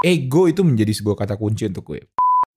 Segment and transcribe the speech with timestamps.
[0.00, 2.00] Ego itu menjadi sebuah kata kunci untuk gue.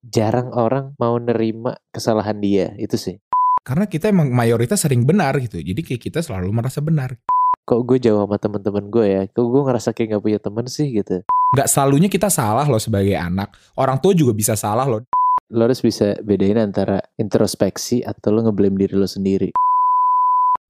[0.07, 3.19] Jarang orang mau nerima kesalahan dia, itu sih.
[3.67, 5.59] Karena kita emang mayoritas sering benar gitu.
[5.59, 7.19] Jadi kayak kita selalu merasa benar.
[7.67, 10.87] Kok gue jauh sama temen-temen gue ya, kok gue ngerasa kayak gak punya temen sih
[10.95, 11.19] gitu.
[11.51, 13.51] Gak selalunya kita salah loh sebagai anak.
[13.75, 15.03] Orang tua juga bisa salah loh.
[15.51, 19.51] Lo harus bisa bedain antara introspeksi atau lo ngeblame diri lo sendiri.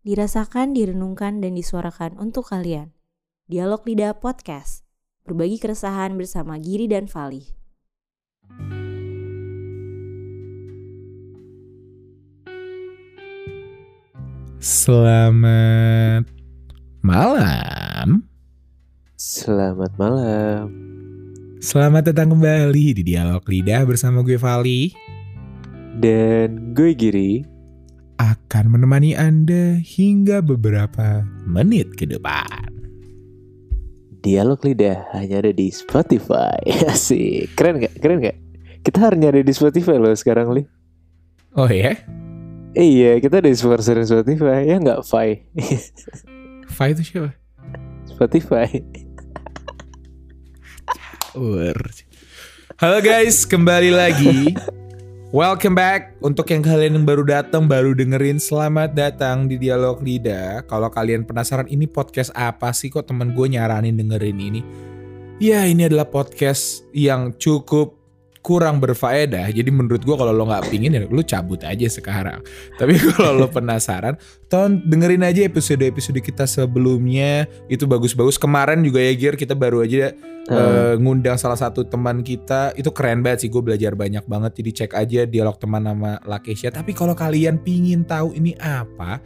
[0.01, 2.97] Dirasakan, direnungkan, dan disuarakan untuk kalian.
[3.45, 4.82] Dialog Lidah Podcast.
[5.23, 7.47] Berbagi keresahan bersama Giri dan Fali.
[14.59, 16.27] Selamat
[16.99, 18.27] malam.
[19.15, 20.67] Selamat malam.
[21.63, 24.91] Selamat datang kembali di Dialog Lidah bersama gue Vali.
[26.03, 27.47] Dan gue Giri.
[28.19, 32.72] Akan menemani Anda hingga beberapa menit ke depan.
[34.23, 36.55] Dialog lidah hanya ada di Spotify.
[36.95, 37.59] Asik.
[37.59, 37.99] Keren gak?
[37.99, 38.39] Keren gak?
[38.79, 40.63] Kita hanya ada di Spotify loh sekarang, Li.
[41.59, 41.91] Oh ya?
[42.71, 44.63] Eh, iya, kita ada di Spotify.
[44.63, 45.43] Ya nggak, Fai?
[46.75, 47.35] Fa itu siapa?
[48.07, 48.71] Spotify.
[52.79, 54.55] Halo guys, kembali lagi.
[55.33, 60.61] Welcome back untuk yang kalian yang baru datang, baru dengerin, selamat datang di Dialog Lidah.
[60.69, 64.61] Kalau kalian penasaran ini podcast apa sih kok temen gue nyaranin dengerin ini?
[65.41, 67.97] Ya ini adalah podcast yang cukup
[68.45, 69.49] kurang berfaedah.
[69.49, 72.45] Jadi menurut gue kalau lo nggak pingin ya lo cabut aja sekarang.
[72.77, 74.21] Tapi kalau lo penasaran,
[74.53, 77.49] ton dengerin aja episode-episode kita sebelumnya.
[77.65, 78.37] Itu bagus-bagus.
[78.37, 80.13] Kemarin juga ya Gir kita baru aja
[80.49, 82.73] eh, ngundang salah satu teman kita.
[82.75, 83.49] Itu keren banget sih.
[83.53, 84.51] Gue belajar banyak banget.
[84.59, 86.73] Jadi cek aja dialog teman sama Lakesha.
[86.73, 89.23] Tapi kalau kalian pingin tahu ini apa,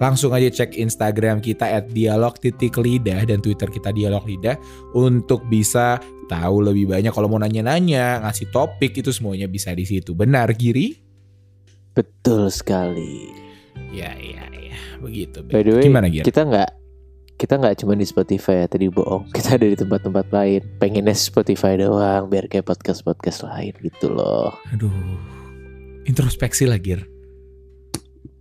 [0.00, 4.56] langsung aja cek Instagram kita at dialog titik lidah dan Twitter kita dialog lidah
[4.96, 6.00] untuk bisa
[6.32, 10.96] tahu lebih banyak kalau mau nanya-nanya ngasih topik itu semuanya bisa di situ benar Giri
[11.92, 13.28] Betul sekali.
[13.92, 16.70] ya ya ya begitu By the way, gimana Giri kita nggak
[17.40, 19.30] kita nggak cuma di Spotify ya tadi bohong.
[19.36, 20.60] Kita ada di tempat-tempat lain.
[20.76, 24.52] Pengennya Spotify doang biar kayak podcast-podcast lain gitu loh.
[24.68, 24.92] aduh
[26.04, 27.08] introspeksi lah Gir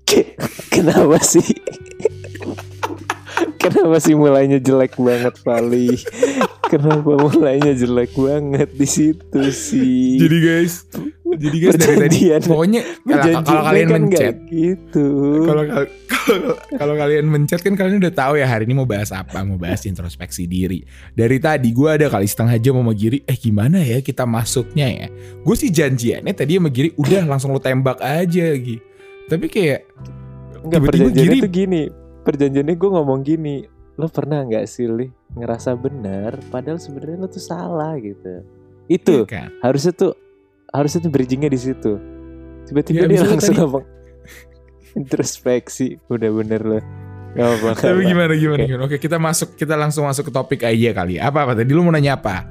[0.74, 1.46] Kenapa sih?
[3.60, 5.92] Kenapa sih mulainya jelek banget Vali?
[6.66, 10.16] Kenapa mulainya jelek banget di situ sih?
[10.16, 10.86] jadi guys
[11.30, 15.08] jadi guys dari tadi pokoknya kalau- kalian kan mencet gitu.
[15.46, 15.88] kalau kalau
[16.74, 19.82] kalau kalian mencet kan kalian udah tahu ya hari ini mau bahas apa mau bahas
[19.84, 24.26] introspeksi diri dari tadi gue ada kali setengah jam sama Giri eh gimana ya kita
[24.26, 25.08] masuknya ya
[25.42, 28.82] gue sih janjiannya tadi sama Giri udah langsung lo tembak aja gitu
[29.26, 29.86] tapi kayak
[30.60, 31.84] Enggak perjanjiannya Giri- tuh gini.
[32.22, 33.64] Perjanjiannya gue ngomong gini.
[33.96, 38.44] Lo pernah nggak sih Li ngerasa benar padahal sebenarnya lo tuh salah gitu.
[38.88, 40.12] Itu iya kan harusnya tuh
[40.72, 41.94] harusnya tuh bridgingnya di situ.
[41.96, 43.86] Ya, Tiba-tiba dia abis itu langsung tadi- ngomong
[44.96, 45.88] introspeksi.
[46.08, 46.80] Udah bener lo.
[47.30, 50.98] Gak apa tapi gimana gimana gimana oke kita masuk kita langsung masuk ke topik aja
[50.98, 52.42] kali apa apa tadi lu mau nanya apa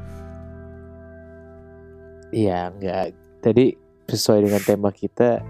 [2.31, 3.17] Iya enggak.
[3.41, 3.73] Tadi
[4.07, 5.43] sesuai dengan tema kita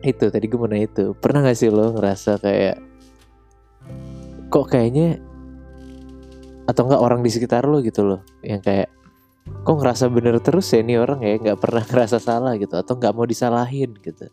[0.00, 1.04] itu tadi gue mau nanya itu.
[1.16, 2.76] Pernah gak sih lo ngerasa kayak
[4.50, 5.22] kok kayaknya
[6.66, 8.90] atau enggak orang di sekitar lo gitu loh yang kayak
[9.66, 13.14] kok ngerasa bener terus ya ini orang ya nggak pernah ngerasa salah gitu atau nggak
[13.14, 14.30] mau disalahin gitu?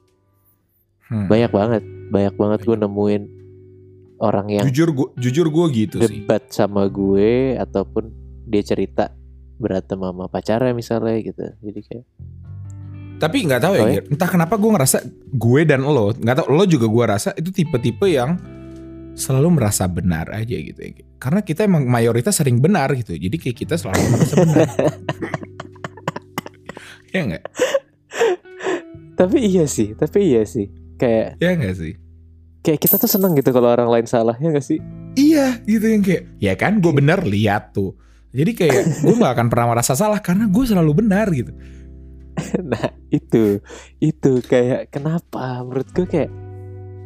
[1.08, 1.32] Hmm.
[1.32, 3.24] banyak banget banyak banget gue nemuin
[4.20, 6.28] orang yang jujur gue jujur gue gitu sih.
[6.28, 8.12] debat sama gue ataupun
[8.44, 9.16] dia cerita
[9.58, 11.46] berantem sama pacarnya misalnya gitu.
[11.62, 12.06] Jadi kayak
[13.18, 13.86] Tapi nggak tahu ya?
[13.98, 14.04] Gir.
[14.10, 14.98] entah kenapa gue ngerasa
[15.28, 18.38] gue dan lo, nggak tahu lo juga gue rasa itu tipe-tipe yang
[19.14, 20.92] selalu merasa benar aja gitu ya.
[21.18, 24.68] Karena kita emang mayoritas sering benar gitu, jadi kayak kita selalu merasa benar.
[27.08, 27.46] ya nggak?
[29.18, 31.98] tapi iya sih tapi iya sih kayak Ya nggak sih?
[32.62, 34.78] kayak kita tuh seneng gitu kalau orang lain salah ya gak sih
[35.18, 37.98] Iya gitu yang kayak, ya kan gue benar lihat tuh.
[38.30, 41.50] Jadi kayak gue nggak akan pernah merasa salah karena gue selalu benar gitu.
[42.72, 43.60] nah itu
[44.00, 46.32] itu kayak kenapa menurut gue kayak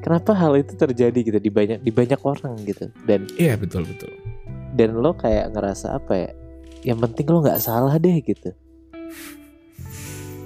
[0.01, 4.09] kenapa hal itu terjadi gitu di banyak di banyak orang gitu dan Iya betul betul.
[4.73, 6.29] dan lo kayak ngerasa apa ya
[6.81, 8.49] yang penting lo nggak salah deh gitu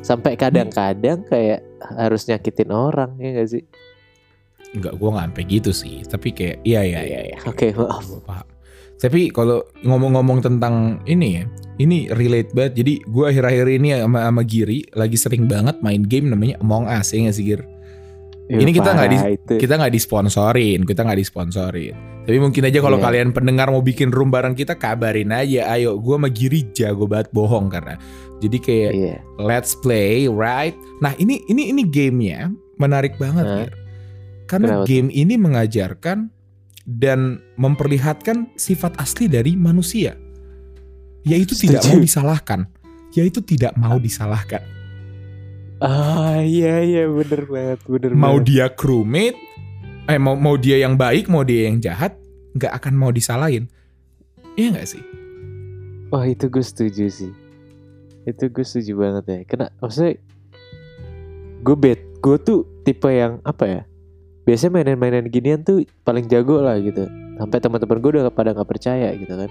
[0.06, 3.63] sampai kadang-kadang kayak harus nyakitin orang ya gak sih
[4.75, 6.03] Enggak, gue nggak sampai gitu sih.
[6.03, 7.19] Tapi kayak, iya iya iya.
[7.31, 7.38] iya.
[7.48, 8.48] oke maaf Gua paham.
[8.95, 11.44] Tapi kalau ngomong-ngomong tentang ini ya,
[11.77, 12.74] ini relate banget.
[12.80, 17.12] Jadi gue akhir-akhir ini sama, sama Giri lagi sering banget main game namanya Among Us
[17.12, 17.62] ya nggak sih Gir?
[18.45, 19.53] Ya, Ini kita nggak di- itu.
[19.57, 21.97] kita nggak disponsorin, kita nggak disponsorin.
[22.25, 23.06] Tapi mungkin aja kalau Iya.
[23.06, 25.65] kalian pendengar mau bikin room bareng kita kabarin aja.
[25.68, 27.98] Ayo, gue sama Giri jago banget bohong karena.
[28.39, 29.15] Jadi kayak Iya.
[29.39, 30.77] let's play, right?
[31.01, 33.45] Nah ini ini ini gamenya menarik banget?
[33.45, 33.71] Gir.
[34.45, 36.30] Karena Kenapa game ini mengajarkan
[36.85, 40.13] dan memperlihatkan sifat asli dari manusia,
[41.25, 41.91] yaitu tidak Setuju.
[41.91, 42.59] mau disalahkan,
[43.11, 44.61] yaitu tidak mau disalahkan.
[45.77, 48.47] Ah iya iya bener banget bener Mau banget.
[48.47, 49.35] dia crewmate,
[50.07, 52.15] eh mau mau dia yang baik, mau dia yang jahat,
[52.55, 53.67] nggak akan mau disalahin.
[54.55, 55.03] Iya nggak sih?
[56.13, 57.33] Wah itu gue setuju sih.
[58.23, 59.39] Itu gue setuju banget ya.
[59.43, 60.15] Kena maksudnya
[61.59, 63.81] gue bet gue tuh tipe yang apa ya?
[64.45, 67.09] Biasanya mainan-mainan ginian tuh paling jago lah gitu.
[67.42, 69.50] Sampai teman-teman gue udah pada nggak percaya gitu kan.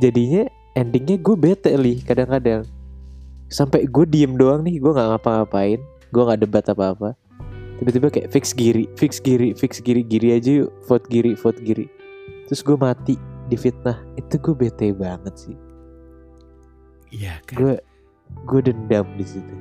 [0.00, 2.68] Jadinya endingnya gue bete li kadang-kadang.
[3.52, 5.80] Sampai gue diem doang nih, gue nggak ngapa-ngapain,
[6.12, 7.16] gue nggak debat apa-apa.
[7.80, 11.88] Tiba-tiba kayak fix giri, fix giri, fix giri, giri aja yuk, vote giri, vote giri.
[12.48, 13.16] Terus gue mati
[13.48, 13.96] di fitnah.
[14.16, 15.56] Itu gue bete banget sih
[17.12, 17.56] Iya kan.
[17.60, 17.74] gue
[18.48, 19.54] gue dendam di situ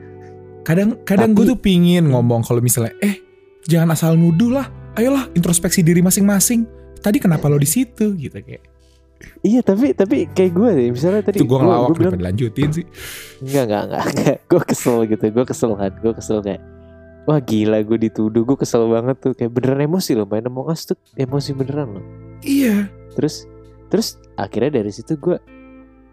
[0.63, 3.19] Kadang kadang gue tuh pingin ngomong kalau misalnya eh
[3.65, 4.67] jangan asal nuduh lah.
[4.93, 6.67] Ayolah introspeksi diri masing-masing.
[6.99, 8.63] Tadi kenapa lo di situ gitu kayak.
[9.45, 12.69] iya tapi tapi kayak gue deh misalnya tadi Itu gue ngelawak gue bilang kenapa dilanjutin
[12.73, 12.85] sih.
[13.39, 14.37] enggak enggak enggak, enggak.
[14.49, 16.61] gue kesel gitu gue kesel kan gue kesel kayak
[17.29, 20.89] wah gila gue dituduh gue kesel banget tuh kayak beneran emosi loh main Among Us
[20.89, 22.05] tuh emosi beneran loh
[22.41, 22.89] Iya.
[23.13, 23.45] terus
[23.93, 25.37] terus akhirnya dari situ gue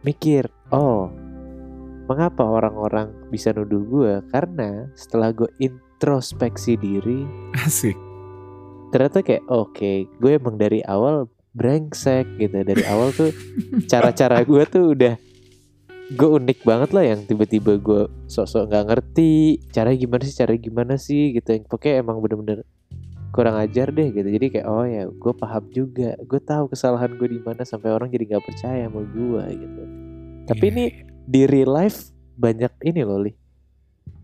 [0.04, 1.08] mikir oh
[2.08, 5.48] mengapa orang-orang bisa nuduh gue karena setelah gue
[5.98, 7.26] introspeksi diri.
[7.58, 7.98] Asik.
[8.88, 12.54] ternyata kayak oke gue emang dari awal brengsek gitu.
[12.54, 13.34] Dari awal tuh
[13.90, 15.18] cara-cara gue tuh udah
[16.08, 19.32] gue unik banget lah yang tiba-tiba gue sok-sok nggak ngerti
[19.68, 21.50] cara gimana sih cara gimana sih gitu.
[21.50, 22.58] Yang pokoknya emang bener-bener
[23.28, 24.24] kurang ajar deh gitu.
[24.24, 26.14] Jadi kayak oh ya gue paham juga.
[26.24, 29.82] Gue tahu kesalahan gue di mana sampai orang jadi nggak percaya sama gue gitu.
[30.46, 30.72] Tapi Iya.
[30.72, 30.84] ini
[31.28, 32.08] di real life
[32.40, 33.34] banyak ini loh li.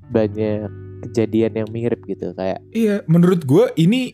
[0.04, 4.12] Banyak kejadian yang mirip gitu kayak Iya, menurut gue ini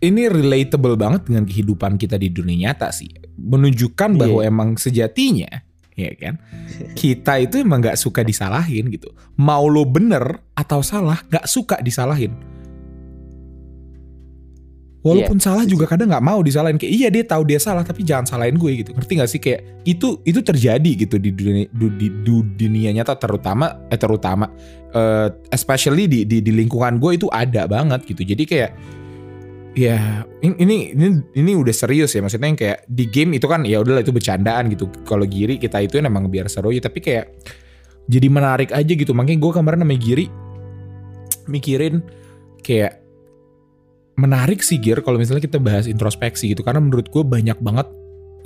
[0.00, 3.12] ini relatable banget dengan kehidupan kita di dunia nyata sih.
[3.36, 4.48] Menunjukkan bahwa Iya.
[4.48, 5.60] emang sejatinya,
[5.92, 6.40] ya kan,
[7.00, 9.12] kita itu emang nggak suka disalahin gitu.
[9.36, 12.32] Mau lo bener atau salah, nggak suka disalahin.
[15.00, 15.80] Walaupun salah setuju.
[15.80, 16.76] juga kadang nggak mau disalahin.
[16.76, 18.92] Kayak iya dia tahu dia salah tapi jangan salahin gue gitu.
[18.92, 19.40] Ngerti gak sih?
[19.40, 24.52] Kayak itu itu terjadi gitu di dunia du- di, du- dunia nyata terutama eh terutama
[24.92, 28.28] eh, especially di, di di lingkungan gue itu ada banget gitu.
[28.28, 28.70] Jadi kayak
[29.72, 32.20] ya in- ini ini ini udah serius ya.
[32.20, 34.84] Maksudnya yang kayak di game itu kan ya udahlah itu bercandaan gitu.
[35.08, 36.84] Kalau Giri kita itu emang biar seru ya.
[36.84, 37.24] Tapi kayak
[38.04, 39.16] jadi menarik aja gitu.
[39.16, 40.28] Makanya gue kemarin sama Giri
[41.48, 42.04] mikirin
[42.60, 43.00] kayak
[44.20, 47.88] menarik sih Gir kalau misalnya kita bahas introspeksi gitu karena menurut gue banyak banget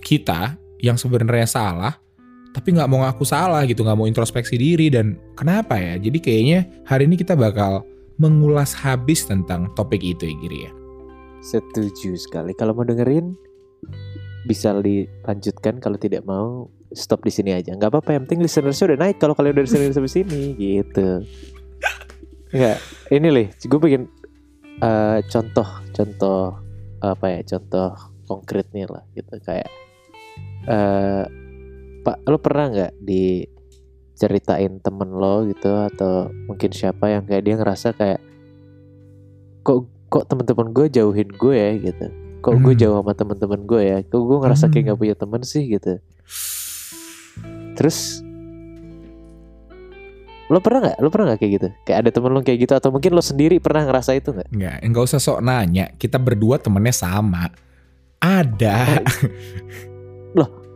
[0.00, 1.99] kita yang sebenarnya salah
[2.55, 6.59] tapi nggak mau ngaku salah gitu nggak mau introspeksi diri dan kenapa ya jadi kayaknya
[6.87, 7.82] hari ini kita bakal
[8.23, 10.73] mengulas habis tentang topik itu ya Giri ya
[11.44, 12.56] Setuju sekali.
[12.56, 13.37] Kalau mau dengerin
[14.49, 15.76] bisa dilanjutkan.
[15.76, 17.76] Kalau tidak mau stop di sini aja.
[17.76, 18.17] Nggak apa-apa.
[18.17, 19.17] Yang penting listenersnya udah naik.
[19.21, 21.21] Kalau kalian udah listener sampai sini, gitu.
[22.49, 22.81] Enggak.
[23.12, 23.47] Ini lih.
[23.69, 24.09] Gue bikin
[24.81, 26.41] eh, contoh, contoh
[26.99, 27.41] apa ya?
[27.44, 27.93] Contoh
[28.25, 29.37] konkretnya lah, gitu.
[29.44, 29.69] Kayak,
[30.67, 31.25] eh
[32.05, 37.97] Pak, lo pernah nggak diceritain temen lo gitu atau mungkin siapa yang kayak dia ngerasa
[37.97, 38.21] kayak
[39.64, 42.07] kok kok teman-teman gue jauhin gue ya gitu
[42.45, 42.81] kok gue Hmm.
[42.81, 44.87] jauh sama teman-teman gue ya kok gue ngerasa kayak Hmm.
[44.93, 45.93] nggak punya teman sih gitu
[47.75, 48.21] terus
[50.52, 52.92] lo pernah nggak lo pernah nggak kayak gitu kayak ada temen lo kayak gitu atau
[52.92, 56.92] mungkin lo sendiri pernah ngerasa itu nggak nggak nggak usah sok nanya kita berdua temennya
[56.92, 57.48] sama
[58.20, 59.00] ada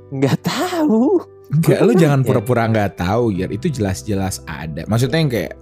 [0.08, 2.28] nggak tahu Enggak, Gua jangan nanya.
[2.28, 3.48] pura-pura nggak tahu ya.
[3.48, 4.84] Itu jelas-jelas ada.
[4.84, 5.56] Maksudnya yang kayak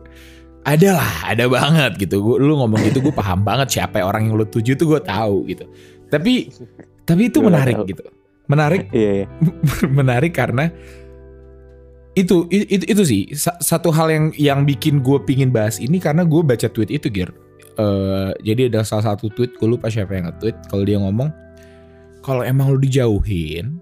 [0.67, 2.17] ada lah, ada banget gitu.
[2.27, 5.47] Gua, lu ngomong gitu, gue paham banget siapa orang yang lu tuju tuh gue tahu
[5.47, 5.63] gitu.
[6.11, 6.51] Tapi,
[7.07, 8.03] tapi itu menarik gitu.
[8.51, 9.27] Menarik, iya iya
[9.99, 10.71] menarik karena
[12.17, 16.25] itu, itu, itu sih sa- satu hal yang yang bikin gue pingin bahas ini karena
[16.25, 17.29] gue baca tweet itu Gir.
[17.77, 20.73] Eh, jadi ada salah satu tweet, gue lupa siapa yang nge-tweet.
[20.73, 21.29] Kalau dia ngomong,
[22.25, 23.77] kalau emang lu dijauhin,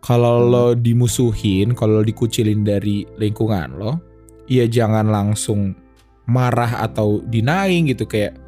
[0.00, 0.48] kalau Hmm.
[0.48, 4.00] lo dimusuhin, kalau lo dikucilin dari lingkungan lo,
[4.48, 5.76] ya jangan langsung
[6.24, 8.40] marah atau denying gitu kayak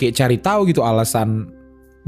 [0.00, 1.52] kayak cari tahu gitu alasan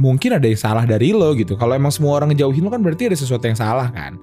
[0.01, 1.53] mungkin ada yang salah dari lo gitu.
[1.61, 4.17] Kalau emang semua orang ngejauhin lo kan berarti ada sesuatu yang salah kan.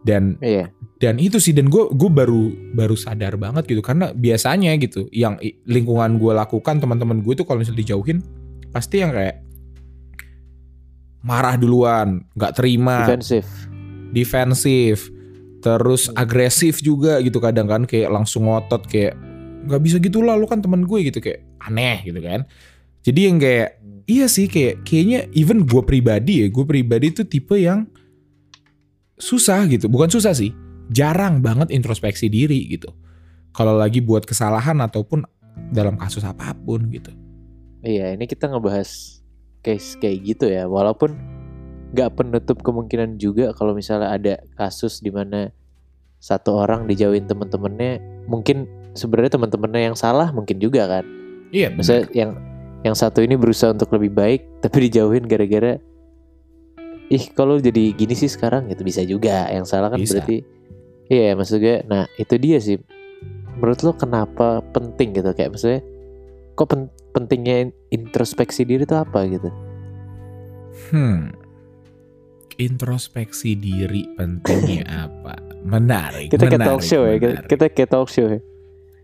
[0.00, 0.72] Dan Iya.
[1.00, 3.80] dan itu sih dan gue gue baru baru sadar banget gitu.
[3.84, 8.20] Karena biasanya gitu yang lingkungan gue lakukan teman-teman gue tuh kalau misalnya dijauhin
[8.70, 9.44] pasti yang kayak
[11.20, 13.04] marah duluan nggak terima.
[13.04, 13.46] Defensif.
[14.10, 15.06] defensif
[15.60, 19.12] terus agresif juga gitu kadang kan kayak langsung ngotot kayak
[19.68, 22.48] nggak bisa gitu lah lu kan temen gue gitu kayak aneh gitu kan.
[23.04, 23.76] Jadi yang kayak
[24.08, 27.84] iya sih kayak kayaknya even gue pribadi ya gue pribadi tuh tipe yang
[29.20, 30.50] susah gitu bukan susah sih
[30.90, 32.90] jarang banget introspeksi diri gitu
[33.54, 35.22] kalau lagi buat kesalahan ataupun
[35.70, 37.12] dalam kasus apa pun gitu
[37.80, 39.20] Iya, ini kita ngebahas
[39.64, 40.68] case kayak gitu ya.
[40.68, 41.16] Walaupun
[41.96, 45.50] nggak penutup kemungkinan juga kalau misalnya ada kasus di mana
[46.20, 47.98] satu orang dijauhin temen-temennya,
[48.28, 51.04] mungkin sebenarnya temen-temennya yang salah mungkin juga kan.
[51.50, 52.36] iya Misalnya yang
[52.84, 55.80] yang satu ini berusaha untuk lebih baik, tapi dijauhin gara-gara
[57.10, 59.50] ih kalau jadi gini sih sekarang gitu bisa juga.
[59.50, 60.22] Yang salah kan Bisa.
[60.22, 60.46] berarti
[61.10, 61.82] iya maksud gue.
[61.90, 62.78] Nah itu dia sih.
[63.58, 65.82] Menurut lo kenapa penting gitu kayak maksudnya
[66.54, 69.50] kok pen- pentingnya in- introspeksi diri itu apa gitu?
[70.94, 71.34] Hmm.
[72.56, 75.34] Introspeksi diri pentingnya apa?
[75.66, 76.30] Menarik.
[76.32, 77.48] Kita menarik, talk show ya, kita, menarik.
[77.50, 78.40] kita kayak talk show ya.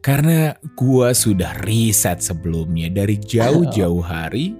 [0.00, 4.54] Karena gua sudah riset sebelumnya dari jauh-jauh hari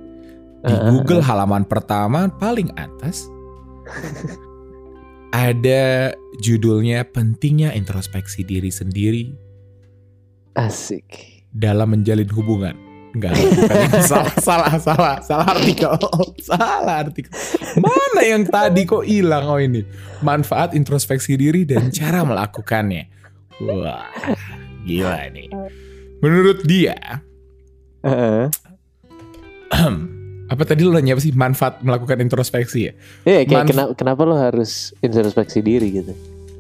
[0.67, 0.91] di.
[0.91, 3.31] Google halaman pertama paling atas
[5.37, 9.25] ada judulnya pentingnya introspeksi diri sendiri
[10.57, 11.45] Asik.
[11.53, 12.77] dalam menjalin hubungan.
[13.17, 13.33] Enggak,
[14.13, 15.89] salah, salah, salah, salah artikel,
[16.45, 17.33] salah artikel.
[17.81, 19.81] Mana yang tadi kok hilang oh ini?
[20.21, 23.09] Manfaat introspeksi diri dan cara melakukannya.
[23.65, 24.13] Wah,
[24.85, 25.49] gila nih.
[26.21, 27.25] Menurut dia,
[28.05, 28.53] Heeh.
[30.47, 32.93] apa tadi lo nanya apa sih manfaat melakukan introspeksi ya?
[33.27, 36.13] Iya kayak Manf- kenapa, kenapa lo harus introspeksi diri gitu?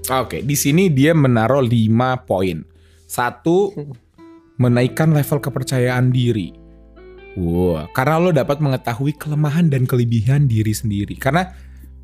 [0.06, 2.62] Oke, di sini dia menaruh 5 poin.
[3.06, 3.74] Satu,
[4.62, 6.54] menaikkan level kepercayaan diri.
[7.36, 11.14] Wah, karena lo dapat mengetahui kelemahan dan kelebihan diri sendiri.
[11.20, 11.52] Karena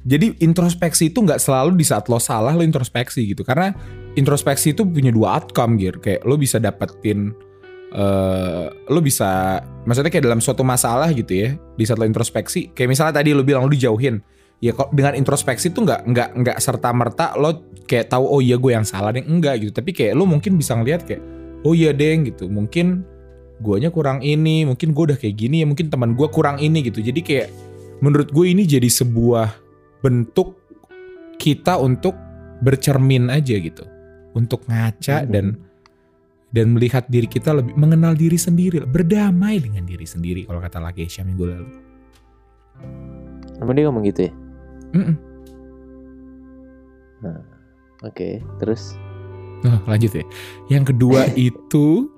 [0.05, 3.41] jadi introspeksi itu nggak selalu di saat lo salah lo introspeksi gitu.
[3.41, 3.73] Karena
[4.13, 5.99] introspeksi itu punya dua outcome gitu.
[6.05, 7.33] Kayak lo bisa dapetin
[7.93, 11.49] eh lo bisa maksudnya kayak dalam suatu masalah gitu ya.
[11.77, 14.21] Di saat lo introspeksi, kayak misalnya tadi lo bilang lo dijauhin.
[14.63, 18.55] Ya kok dengan introspeksi tuh nggak nggak nggak serta merta lo kayak tahu oh iya
[18.57, 19.73] gue yang salah deh enggak gitu.
[19.75, 21.23] Tapi kayak lo mungkin bisa ngeliat kayak
[21.67, 22.47] oh iya deng gitu.
[22.47, 23.03] Mungkin
[23.63, 26.99] guanya kurang ini, mungkin gue udah kayak gini ya, mungkin teman gue kurang ini gitu.
[26.99, 27.49] Jadi kayak
[28.03, 29.55] menurut gue ini jadi sebuah
[30.03, 30.59] bentuk
[31.39, 32.15] kita untuk
[32.63, 33.87] bercermin aja gitu,
[34.35, 35.31] untuk ngaca Mhm.
[35.31, 35.47] dan
[36.53, 41.09] dan melihat diri kita lebih mengenal diri sendiri, berdamai dengan diri sendiri kalau kata lagi
[41.09, 41.69] Asia minggu lalu.
[43.59, 44.33] Emang dia ngomong gitu ya?
[44.93, 45.17] Mm-mm.
[48.03, 48.99] Oke, terus?
[49.63, 50.25] Nah, lanjut ya.
[50.69, 52.11] Yang kedua itu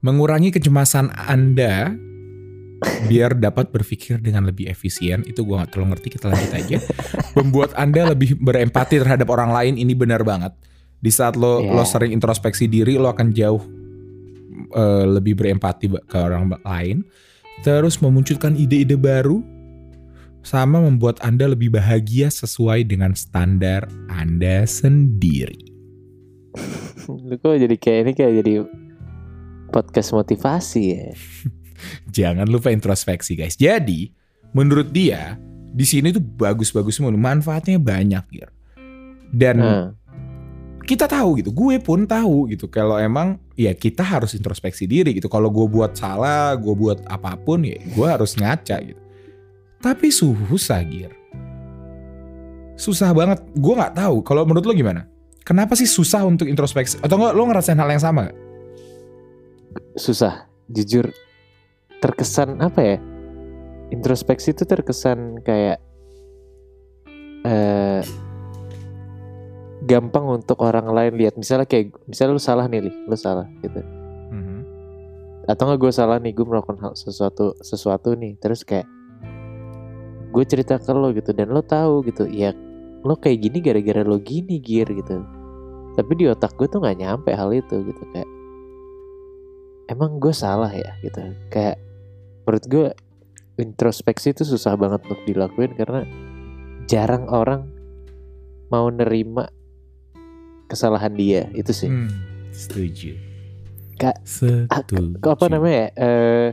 [0.00, 1.92] mengurangi kecemasan Anda
[3.08, 5.26] biar dapat berpikir dengan lebih efisien.
[5.26, 6.78] Itu gua nggak terlalu ngerti, kita lanjut aja.
[7.36, 10.54] Membuat Anda lebih berempati terhadap orang lain ini benar banget.
[11.04, 11.76] Di saat lo Iya.
[11.76, 13.60] lo sering introspeksi diri, lo akan jauh
[14.72, 17.04] eh, lebih berempati ke orang lain.
[17.60, 19.44] Terus memunculkan ide-ide baru
[20.40, 25.70] sama membuat Anda lebih bahagia sesuai dengan standar Anda sendiri.
[27.28, 28.52] Lu kok jadi kayak ini kayak jadi
[29.70, 31.12] podcast motivasi ya?
[32.16, 33.54] Jangan lupa introspeksi guys.
[33.54, 34.08] Jadi
[34.50, 35.36] menurut dia
[35.74, 38.50] di sini tuh bagus-bagus semua, manfaatnya banyak gitu.
[39.34, 39.90] Dan Nah,
[40.84, 42.68] kita tahu gitu, gue pun tahu gitu.
[42.68, 45.32] Kalau emang ya kita harus introspeksi diri gitu.
[45.32, 49.00] Kalau gue buat salah, gue buat apa pun ya gue harus ngaca gitu.
[49.80, 51.12] Tapi susah Gir.
[52.76, 53.44] Susah banget.
[53.52, 54.24] Gue nggak tahu.
[54.24, 55.04] Kalau menurut lo gimana?
[55.44, 56.96] Kenapa sih susah untuk introspeksi?
[57.04, 58.28] Atau enggak lo ngerasain hal yang sama?
[58.28, 58.38] nggak?
[59.94, 60.48] susah.
[60.72, 61.12] Jujur
[62.00, 62.96] terkesan apa ya?
[63.92, 65.78] Introspeksi itu terkesan kayak
[67.44, 68.00] eh
[69.84, 71.36] gampang untuk orang lain lihat.
[71.36, 72.92] Misalnya kayak misalnya lu salah nih, Li.
[73.06, 73.80] lu salah gitu.
[75.44, 78.32] atau nggak gue salah nih gue melakukan hal sesuatu sesuatu nih.
[78.40, 78.88] Terus kayak
[80.32, 81.36] gue cerita ke lo gitu.
[81.36, 82.24] Dan lo tahu gitu.
[82.24, 82.56] Ya
[83.04, 85.20] lo kayak gini gara-gara lo gini gear gitu.
[85.94, 88.02] Tapi di otak gue tuh nggak nyampe hal itu gitu.
[88.16, 88.30] Kayak
[89.92, 90.96] emang gue salah ya?
[91.04, 91.20] Gitu.
[91.52, 91.76] Kayak
[92.48, 92.86] menurut gue
[93.60, 96.08] introspeksi itu susah banget untuk dilakuin karena
[96.88, 97.68] jarang orang
[98.72, 99.46] mau nerima
[100.74, 102.10] kesalahan dia itu sih Hmm,
[102.50, 103.14] setuju.
[103.94, 105.16] Kak, setuju.
[105.16, 105.88] Kok apa namanya ya?
[105.96, 106.48] Eh,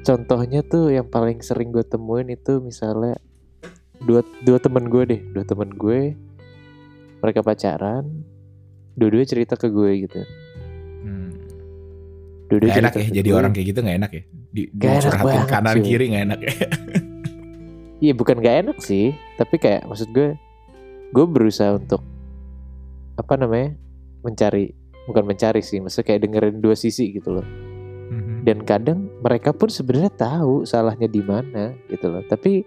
[0.00, 3.16] contohnya tuh yang paling sering gue temuin itu misalnya
[3.98, 6.16] dua dua teman gue deh, dua teman gue
[7.18, 8.04] mereka pacaran
[8.92, 10.20] dua-dua cerita ke gue gitu
[11.00, 11.32] Hmm.
[12.46, 13.38] dua-dua Gak enak ya jadi gue.
[13.38, 14.22] orang kayak gitu gak enak ya.
[14.50, 15.84] Di, Gak enak banget, kanan cuy.
[15.84, 16.52] kiri gak enak ya.
[18.00, 20.32] Iya bukan gak enak sih, tapi kayak maksud gue,
[21.10, 22.00] gue berusaha untuk
[23.20, 23.76] apa namanya
[24.24, 24.72] mencari,
[25.04, 27.46] bukan mencari sih, maksudnya kayak dengerin dua sisi gitu loh.
[28.10, 28.42] Mhm.
[28.48, 32.64] Dan kadang mereka pun sebenarnya tahu salahnya di mana gitu loh, tapi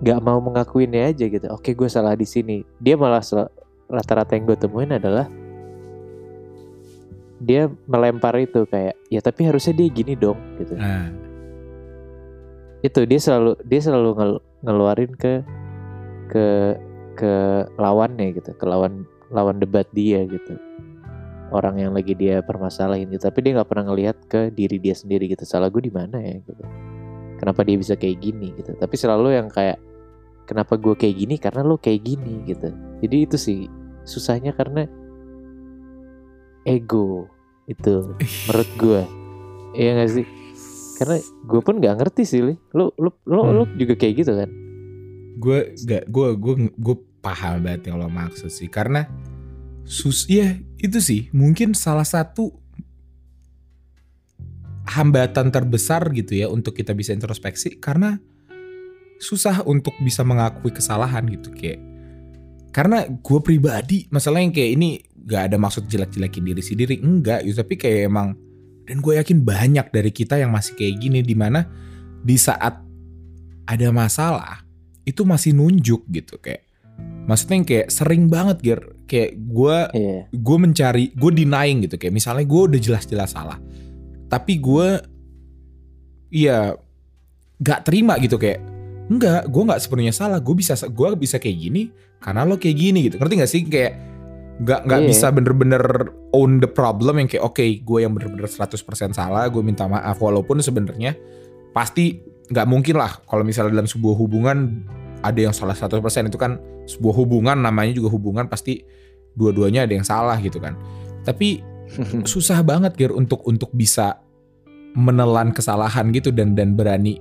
[0.00, 1.46] nggak mau mengakuinnya aja gitu.
[1.52, 2.64] Oke gue salah di sini.
[2.80, 3.22] Dia malah
[3.88, 5.28] rata-rata yang gue temuin adalah
[7.44, 10.74] dia melempar itu kayak ya tapi harusnya dia gini dong gitu.
[10.80, 11.12] Nah,
[12.80, 15.44] itu dia selalu dia selalu ngel- ngeluarin ke
[16.32, 16.46] ke
[17.14, 20.58] ke lawannya gitu ke lawan lawan debat dia gitu.
[21.54, 23.30] Orang yang lagi dia permasalahin gitu.
[23.30, 25.46] Tapi dia nggak pernah ngelihat ke diri dia sendiri gitu.
[25.46, 26.64] Salah gue di mana ya gitu.
[27.38, 28.74] Kenapa dia bisa kayak gini gitu.
[28.74, 29.78] Tapi selalu yang kayak
[30.50, 31.34] kenapa gue kayak gini?
[31.38, 32.74] Karena lo kayak gini gitu.
[33.02, 33.58] Jadi itu sih
[34.02, 34.84] susahnya karena
[36.64, 37.28] ego
[37.64, 38.12] itu
[38.48, 39.02] menurut gue
[39.76, 40.26] iya gak sih?
[40.94, 42.54] Karena gue pun nggak ngerti sih Li.
[42.76, 43.50] lu lu Hmm.
[43.50, 44.50] lu juga kayak gitu kan
[45.34, 48.68] gue gak gue gue gue paham banget yang lo maksud sih.
[48.68, 49.06] Karena
[49.84, 52.52] sus ya itu sih mungkin salah satu
[54.84, 57.80] hambatan terbesar gitu ya untuk kita bisa introspeksi.
[57.80, 58.16] Karena
[59.18, 61.80] susah untuk bisa mengakui kesalahan gitu kayak.
[62.74, 64.88] Karena gue pribadi masalahnya kayak ini
[65.24, 67.62] gak ada maksud jelek-jelekin diri sendiri enggak gitu.
[67.62, 68.34] Tapi kayak emang
[68.84, 71.64] dan gue yakin banyak dari kita yang masih kayak gini di mana
[72.20, 72.84] di saat
[73.64, 74.63] ada masalah
[75.04, 76.64] itu masih nunjuk gitu kayak
[77.24, 78.82] maksudnya yang kayak sering banget Ger.
[79.04, 80.20] Kayak gue iya.
[80.32, 83.60] gue mencari gue denying gitu kayak misalnya gue udah jelas-jelas salah
[84.32, 84.88] tapi gue
[86.32, 86.72] iya
[87.60, 88.64] gak terima gitu kayak
[89.12, 91.92] enggak gue nggak sepenuhnya salah gue bisa gue bisa kayak gini
[92.24, 93.20] karena lo kayak gini gitu.
[93.20, 93.62] Ngerti gak sih?
[93.68, 93.92] Kayak
[94.54, 95.08] nggak nggak Iya.
[95.10, 95.82] bisa bener-bener
[96.30, 98.78] own the problem yang kayak oke gue yang bener-bener 100%
[99.12, 101.18] salah gue minta maaf walaupun sebenarnya
[101.74, 104.84] pasti nggak mungkin lah kalau misalnya dalam sebuah hubungan
[105.24, 108.84] ada yang salah 100% itu kan sebuah hubungan namanya juga hubungan pasti
[109.32, 110.76] dua-duanya ada yang salah gitu kan
[111.24, 111.64] tapi
[112.32, 114.20] susah banget Ger untuk untuk bisa
[114.94, 117.18] menelan kesalahan gitu dan dan berani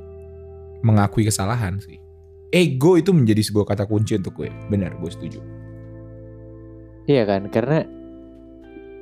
[0.86, 1.98] mengakui kesalahan sih.
[2.54, 4.52] Ego itu menjadi sebuah kata kunci untuk gue.
[4.70, 5.42] Benar, gue setuju.
[7.04, 7.84] iya kan karena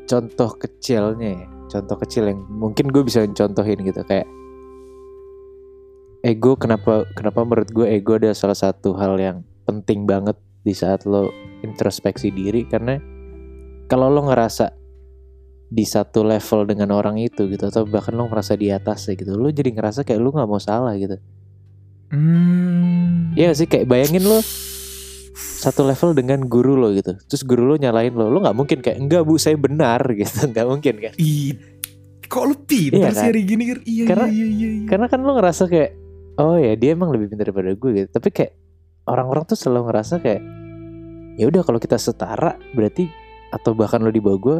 [0.09, 4.25] contoh kecilnya ya contoh kecil yang mungkin gue bisa contohin gitu kayak
[6.21, 11.03] ego kenapa kenapa menurut gue ego adalah salah satu hal yang penting banget di saat
[11.03, 13.01] lo introspeksi diri karena
[13.85, 14.69] kalau lo ngerasa
[15.67, 19.49] di satu level dengan orang itu gitu atau bahkan lo merasa di atas gitu lo
[19.49, 21.17] jadi ngerasa kayak lo nggak mau salah gitu
[22.11, 23.31] Hmm.
[23.33, 24.43] Iya gak sih kayak bayangin lo
[25.33, 28.99] satu level dengan guru lo gitu terus guru lo nyalain lo lo nggak mungkin kayak
[28.99, 31.55] enggak bu saya benar gitu nggak mungkin kan Ih,
[32.21, 33.25] kok lu pinter Iya sih kan?
[33.25, 33.63] hari gini?
[33.81, 34.85] Iya, Karena- iya, iya, iya.
[34.85, 35.89] karena kan lo ngerasa kayak
[36.39, 38.09] oh ya dia emang lebih pintar daripada gue gitu.
[38.11, 38.53] Tapi kayak
[39.09, 40.41] orang-orang tuh selalu ngerasa kayak
[41.39, 43.09] ya udah kalau kita setara berarti
[43.51, 44.57] atau bahkan lo di bawah gue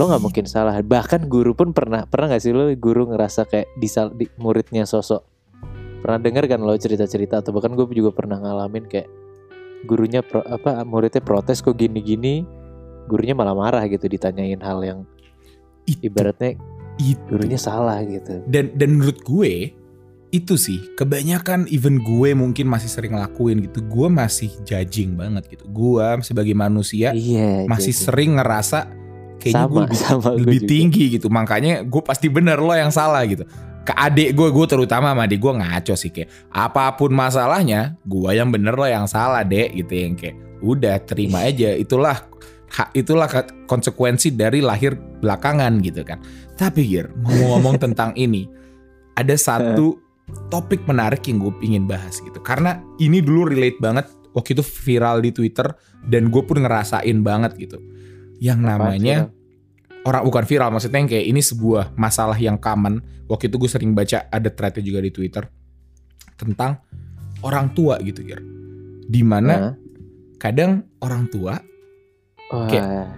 [0.00, 0.78] lo nggak mungkin salah.
[0.80, 5.32] Bahkan guru pun pernah pernah nggak sih lo guru ngerasa kayak di, di muridnya sosok
[6.02, 7.44] pernah dengar kan lo cerita-cerita?
[7.44, 9.08] Atau bahkan gue juga pernah ngalamin kayak
[9.86, 12.42] gurunya pro, apa muridnya protes kok gini-gini?
[13.06, 15.00] Gurunya malah marah gitu ditanyain hal yang
[15.82, 16.54] Itu, ibaratnya
[17.02, 17.18] itu.
[17.26, 18.42] gurunya salah gitu.
[18.46, 19.74] Dan dan menurut gue
[20.32, 23.84] itu sih kebanyakan even gue mungkin masih sering ngelakuin gitu.
[23.84, 25.68] Gue masih judging banget gitu.
[25.68, 28.88] Gue sebagai manusia iya masih sering ngerasa
[29.36, 30.70] kayaknya gue sama lebih, sama gue lebih juga.
[30.72, 31.28] tinggi gitu.
[31.28, 33.44] Makanya gue pasti bener lo yang salah gitu.
[33.84, 38.30] Ke adik gue gue terutama sama adik gue ngaco sih kayak apa pun masalahnya gue
[38.32, 39.92] yang bener lo yang salah dek gitu.
[39.92, 41.76] Yang kayak udah terima aja.
[41.76, 42.24] Itulah
[42.96, 43.28] itulah
[43.68, 46.24] konsekuensi dari lahir belakangan gitu kan.
[46.56, 48.48] Tapi Gir ngomong-ngomong tentang ini
[49.12, 50.00] ada satu
[50.48, 52.38] topik menarik yang gue pingin bahas gitu.
[52.40, 55.68] Karena ini dulu relate banget waktu itu viral di Twitter
[56.04, 57.78] dan gue pun ngerasain banget gitu.
[58.38, 59.16] Yang namanya
[60.02, 63.00] orang bukan viral maksudnya yang kayak ini sebuah masalah yang common.
[63.30, 65.44] Waktu itu gue sering baca ada threadnya juga di Twitter
[66.36, 66.82] tentang
[67.42, 68.42] orang tua gitu Gir.
[69.06, 69.74] Di mana Hah?
[70.36, 71.56] kadang orang tua
[72.52, 73.08] Kayak-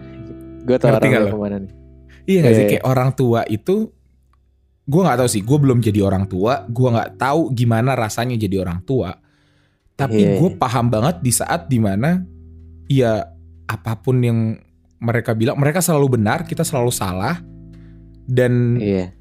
[0.63, 1.31] gue tau Ngerti lo?
[1.35, 1.73] ke mana nih.
[2.25, 2.63] iya gak sih?
[2.65, 3.91] Iya, kayak orang tua itu
[4.85, 8.61] gue nggak tahu sih gue belum jadi orang tua gue nggak tahu gimana rasanya jadi
[8.61, 9.17] orang tua
[9.97, 10.59] tapi Iya, gue iya.
[10.59, 12.21] paham banget di saat di mana
[12.91, 13.25] ya
[13.65, 14.61] apa pun yang
[15.01, 17.41] mereka bilang mereka selalu benar kita selalu salah
[18.29, 19.13] dan Iya,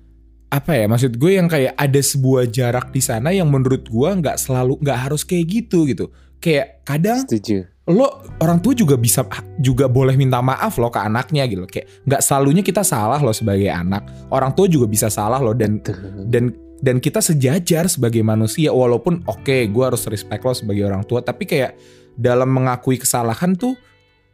[0.52, 4.38] apa ya maksud gue yang kayak ada sebuah jarak di sana yang menurut gue nggak
[4.38, 6.12] selalu nggak harus kayak gitu gitu
[6.43, 7.65] kayak kadang setuju.
[7.84, 9.28] Lo orang tua juga bisa
[9.60, 11.67] juga boleh minta maaf lo ke anaknya gitu.
[11.67, 14.08] Kayak nggak selalunya kita salah lo sebagai anak.
[14.32, 15.84] Orang tua juga bisa salah lo dan
[16.32, 18.72] dan dan kita sejajar sebagai manusia.
[18.72, 21.19] Walaupun oke gue harus respect lo sebagai orang tua.
[21.19, 21.76] Tapi kayak
[22.15, 23.76] dalam mengakui kesalahan tuh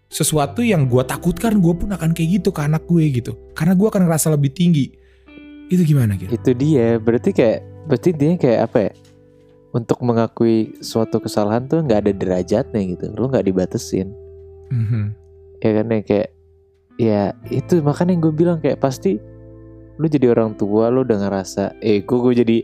[0.10, 3.34] sesuatu yang gue takutkan gue pun akan kayak gitu ke anak gue gitu.
[3.58, 4.94] Karena gue akan ngerasa lebih tinggi.
[5.74, 7.02] Itu gimana gitu itu dia.
[7.02, 8.92] Berarti kayak berarti dia kayak apa ya
[9.70, 14.10] untuk mengakui suatu kesalahan tuh nggak ada derajatnya gitu lo nggak dibatesin
[14.70, 15.04] Mhm.
[15.60, 16.30] ya kan ya kayak
[16.96, 19.18] ya itu makanya gue bilang kayak pasti
[19.96, 22.58] lu jadi orang tua lu udah ngerasa eh kok gue jadi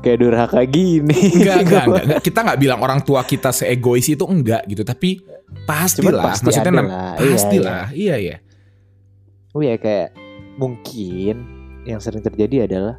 [0.00, 2.20] kayak durhaka gini Enggak, enggak, enggak, enggak.
[2.22, 5.20] Kita nggak bilang orang tua kita seegois itu enggak gitu, tapi
[5.66, 6.22] pastilah.
[6.24, 6.84] pasti Maksudnya lah.
[7.18, 7.84] Iya, pastilah.
[7.92, 8.36] Iya, iya.
[9.50, 10.14] oh ya kayak
[10.56, 11.36] mungkin
[11.84, 12.96] yang sering terjadi adalah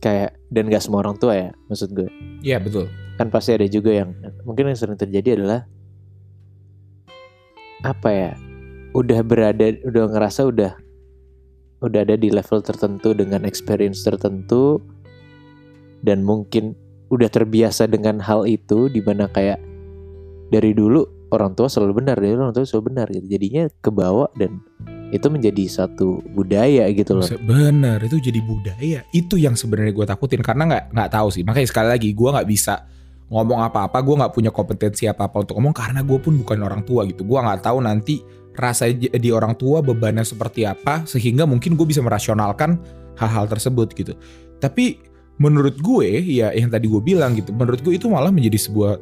[0.00, 2.08] kayak dan gak semua orang tua ya maksud gue
[2.40, 2.88] Iya, betul.
[3.20, 4.16] kan pasti ada juga yang
[4.48, 5.68] mungkin yang sering terjadi adalah
[7.80, 8.30] apa ya
[8.92, 10.72] udah berada udah ngerasa udah
[11.80, 14.80] udah ada di level tertentu dengan experience tertentu
[16.00, 16.76] dan mungkin
[17.08, 19.60] udah terbiasa dengan hal itu di mana kayak
[20.48, 24.60] dari dulu orang tua selalu benar dari orang tua selalu benar gitu jadinya kebawa dan
[25.10, 29.00] itu menjadi satu budaya gitu loh Bener, itu jadi budaya.
[29.10, 31.42] Itu yang sebenarnya gue takutin karena nggak nggak tahu sih.
[31.42, 32.86] Makanya sekali lagi gue nggak bisa
[33.30, 33.98] ngomong apa-apa.
[34.02, 37.26] Gue nggak punya kompetensi apa-apa untuk ngomong karena gue pun bukan orang tua gitu.
[37.26, 38.22] Gue nggak tahu nanti
[38.54, 42.78] rasa di orang tua bebannya seperti apa sehingga mungkin gue bisa merasionalkan
[43.18, 44.14] hal-hal tersebut gitu.
[44.62, 45.00] Tapi
[45.40, 48.92] menurut gue ya yang tadi gue bilang gitu, menurut gue itu malah menjadi sebuah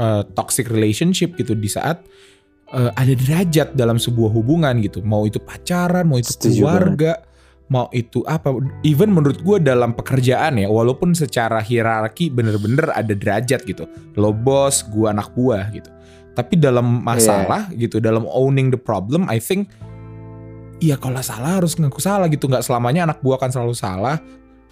[0.00, 2.02] uh, toxic relationship gitu di saat
[2.72, 5.04] uh, ada derajat dalam sebuah hubungan gitu.
[5.04, 7.12] Mau itu pacaran, mau itu Setuju keluarga,
[7.70, 8.54] mau itu apa.
[8.82, 13.86] Even menurut gue dalam pekerjaan ya, walaupun secara hierarki bener-bener ada derajat gitu.
[14.18, 15.90] Lo bos, gue anak buah gitu.
[16.36, 19.72] Tapi dalam masalah gitu, dalam owning the problem, I think
[20.76, 24.20] Iya kalau salah harus ngaku salah gitu nggak selamanya anak buah kan selalu salah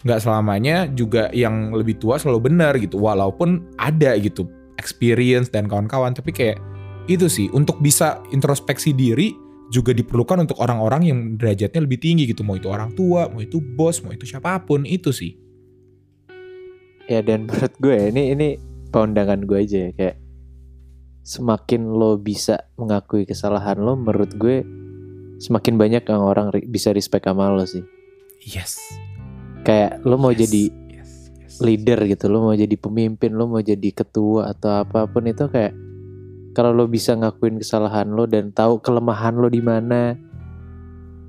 [0.04, 4.44] nggak selamanya juga yang lebih tua selalu benar gitu walaupun ada gitu
[4.76, 6.60] experience dan kawan-kawan tapi kayak
[7.04, 9.36] itu sih untuk bisa introspeksi diri
[9.68, 12.44] juga diperlukan untuk orang-orang yang derajatnya lebih tinggi gitu.
[12.44, 15.36] Mau itu orang tua mau itu bos mau itu siapa pun itu sih.
[17.04, 18.48] Ya dan menurut gue ini ini
[18.88, 19.90] pandangan gue aja ya.
[19.92, 20.16] Kayak
[21.24, 24.64] semakin lo bisa mengakui kesalahan lo menurut gue
[25.40, 27.84] semakin banyak yang orang bisa respect sama lo sih.
[28.44, 28.80] Yes.
[29.64, 30.62] Kayak lo mau Yes, jadi
[30.92, 31.54] yes, yes.
[31.60, 35.83] leader gitu lo mau jadi pemimpin lo mau jadi ketua atau apa pun itu kayak
[36.54, 40.14] kalau lo bisa ngakuin kesalahan lo dan tahu kelemahan lo di mana.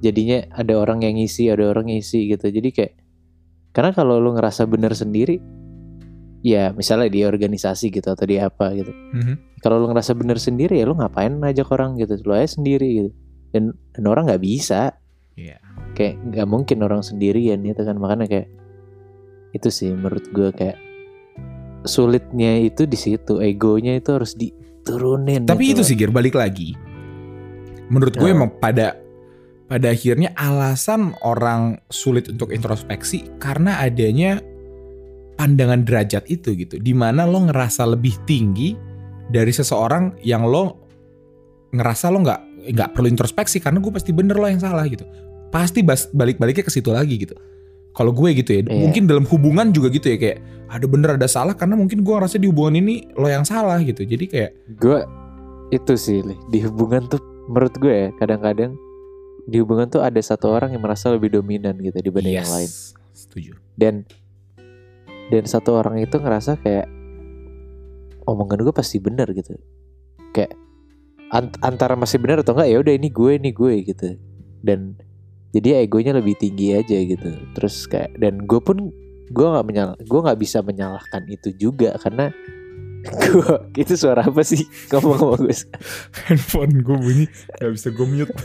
[0.06, 2.46] Jadinya ada orang yang ngisi ada orang yang ngisi gitu.
[2.46, 2.94] Jadi kayak
[3.74, 5.42] karena kalau lo ngerasa bener sendiri
[6.46, 8.94] ya misalnya di organisasi gitu atau di apa gitu.
[8.94, 9.58] Mhm.
[9.66, 12.22] kalau lo ngerasa bener sendiri ya lo ngapain ngajak orang gitu?
[12.22, 13.10] Lo aja sendiri gitu.
[13.50, 14.94] Dan dan orang nggak bisa.
[15.36, 15.60] Iya.
[15.96, 17.98] kayak nggak mungkin orang sendirian gitu kan.
[17.98, 18.48] Makanya kayak
[19.56, 20.78] itu sih menurut gue kayak
[21.88, 23.40] sulitnya itu di situ.
[23.40, 24.36] Egonya itu harus
[24.86, 25.90] diturunin Tapi itu gitu.
[25.90, 26.78] sih Gir balik lagi.
[27.90, 28.38] Menurut gue Ya.
[28.38, 28.94] emang pada
[29.66, 34.38] pada akhirnya alasan orang sulit untuk introspeksi karena adanya
[35.42, 36.78] pandangan derajat itu gitu.
[36.78, 38.78] Di mana lo ngerasa lebih tinggi
[39.34, 40.86] dari seseorang yang lo
[41.74, 42.42] ngerasa lo nggak
[42.78, 45.06] nggak perlu introspeksi karena gue pasti bener lo yang salah gitu.
[45.50, 45.82] Pasti
[46.14, 47.34] balik-baliknya ke situ lagi gitu.
[47.96, 48.76] Kalau gue gitu ya, Iya.
[48.78, 52.36] mungkin dalam hubungan juga gitu ya kayak ada bener ada salah karena mungkin gue ngerasa
[52.36, 54.04] di hubungan ini lo yang salah gitu.
[54.04, 55.00] Jadi kayak gue
[55.72, 58.76] itu sih di hubungan tuh menurut gue ya kadang-kadang
[59.46, 62.70] di hubungan tuh ada satu orang yang merasa lebih dominan gitu dibanding yang lain
[63.14, 63.54] Setuju.
[63.74, 64.02] dan
[65.30, 66.90] dan satu orang itu ngerasa kayak
[68.26, 69.54] omongan gue pasti benar gitu
[70.34, 70.58] kayak
[71.30, 74.18] ant- antara masih benar atau enggak ya udah ini gue ini gue gitu
[74.62, 74.98] dan
[75.56, 77.32] jadi egonya lebih tinggi aja gitu.
[77.56, 78.92] Terus kayak dan gue pun
[79.32, 82.30] gue nggak menyal gue nggak bisa menyalahkan itu juga karena
[83.24, 84.68] gue itu suara apa sih?
[84.92, 85.56] Ngomong sama gue
[86.28, 88.36] handphone gue bunyi gak bisa gue mute.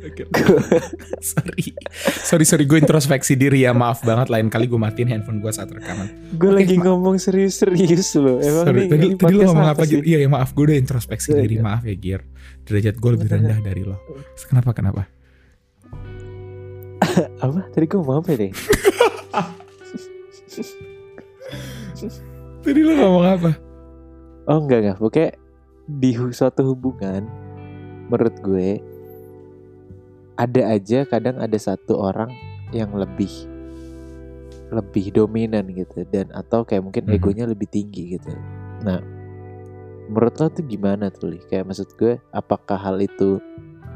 [1.20, 1.76] Sorry.
[2.24, 4.32] Sorry sorry gue introspeksi diri ya maaf banget.
[4.32, 6.08] Lain kali gue matiin handphone gue saat rekaman.
[6.40, 8.40] Gue Oke, lagi ngomong serius-serius loh.
[8.40, 10.78] Emang sorry ini, tadi, ini tadi lo ngomong apa gitu iya ya maaf gue udah
[10.80, 11.56] introspeksi Iya, diri.
[11.60, 11.62] Iya.
[11.68, 12.20] maaf ya Gir
[12.64, 13.96] derajat gue lebih rendah dari lo.
[14.48, 15.19] Kenapa kenapa
[17.44, 18.52] apa tadi gue ngomong apa nih
[22.64, 23.50] tadi lo ngomong apa
[24.48, 25.30] Oh enggak enggak, pokoknya
[25.86, 27.22] di suatu hubungan
[28.10, 28.82] menurut gue
[30.34, 32.32] ada aja kadang ada satu orang
[32.74, 33.30] yang lebih
[34.74, 37.14] lebih dominan gitu dan atau kayak mungkin Mhm.
[37.14, 38.32] egonya lebih tinggi gitu.
[38.82, 38.98] Nah,
[40.10, 41.38] menurut lo tuh gimana tuh Li?
[41.46, 43.38] kayak maksud gue apakah hal itu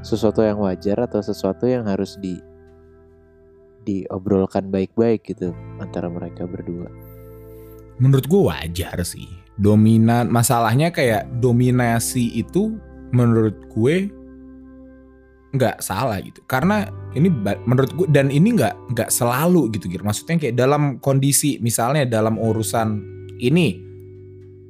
[0.04, 2.38] sesuatu yang wajar atau sesuatu yang harus di
[3.84, 6.88] diobrolkan baik-baik gitu antara mereka berdua
[7.98, 9.28] Menurut gue wajar sih.
[9.54, 12.74] Dominan masalahnya kayak dominasi itu
[13.14, 14.10] menurut gue
[15.54, 16.42] nggak salah gitu.
[16.50, 17.30] Karena ini
[17.62, 20.02] menurut gue dan ini nggak nggak selalu gitu gitu.
[20.02, 22.98] Maksudnya kayak dalam kondisi misalnya dalam urusan
[23.38, 23.78] ini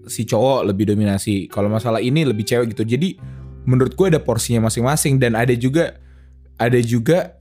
[0.05, 1.49] si cowok lebih dominasi.
[1.49, 2.85] Kalau masalah ini lebih cewek gitu.
[2.85, 3.17] Jadi
[3.65, 5.97] menurut gue ada porsinya masing-masing dan ada juga
[6.61, 7.41] ada juga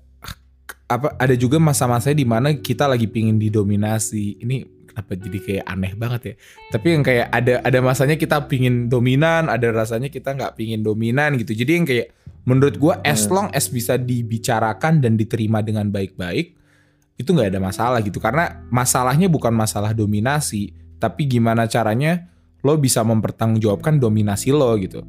[0.93, 4.37] apa ada juga masa-masanya di mana kita lagi pingin didominasi.
[4.41, 6.33] Ini kenapa jadi kayak aneh banget ya?
[6.69, 11.33] Tapi yang kayak ada ada masanya kita pingin dominan ada rasanya kita nggak pingin dominan
[11.41, 11.57] gitu.
[11.57, 12.13] Jadi yang kayak
[12.45, 13.33] menurut gua as Hmm.
[13.33, 16.53] long as bisa dibicarakan dan diterima dengan baik-baik
[17.17, 18.21] itu nggak ada masalah gitu.
[18.21, 22.29] Karena masalahnya bukan masalah dominasi tapi gimana caranya
[22.63, 25.03] lo bisa mempertanggungjawabkan dominasi lo gitu.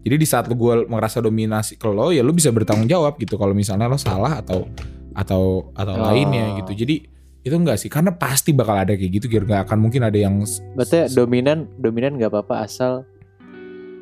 [0.00, 3.36] Jadi di saat lo gue merasa dominasi ke lo ya lo bisa bertanggung jawab gitu.
[3.36, 4.64] Kalau misalnya lo salah atau
[5.12, 6.06] atau atau Oh.
[6.06, 6.96] lainnya gitu jadi
[7.40, 9.44] itu enggak sih karena pasti bakal ada kayak gitu Gir.
[9.44, 10.44] nggak akan mungkin ada yang
[10.76, 13.08] Berarti dominan dominan nggak apa-apa asal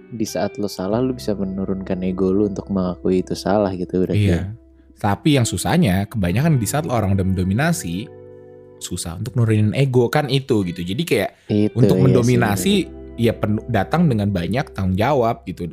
[0.08, 4.18] di saat lo salah lo bisa menurunkan ego lo untuk mengakui itu salah gitu berarti.
[4.26, 4.52] iya
[4.98, 8.08] tapi yang susahnya kebanyakan di saat lo orang udah mendominasi
[8.78, 12.90] susah untuk nurunin ego kan itu gitu jadi kayak Itu, untuk iya mendominasi sih.
[13.20, 13.32] ya
[13.68, 15.70] datang dengan banyak tanggung jawab gitu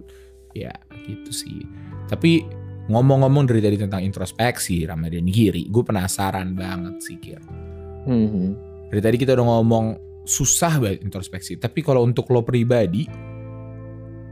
[0.52, 1.64] ya gitu sih
[2.06, 2.46] tapi
[2.86, 7.42] ngomong-ngomong dari tadi tentang introspeksi Ramadan Giri gue penasaran banget sih Kir
[8.06, 8.48] Mhm.
[8.94, 9.86] dari tadi kita udah ngomong
[10.26, 13.06] susah banget introspeksi tapi kalau untuk lo pribadi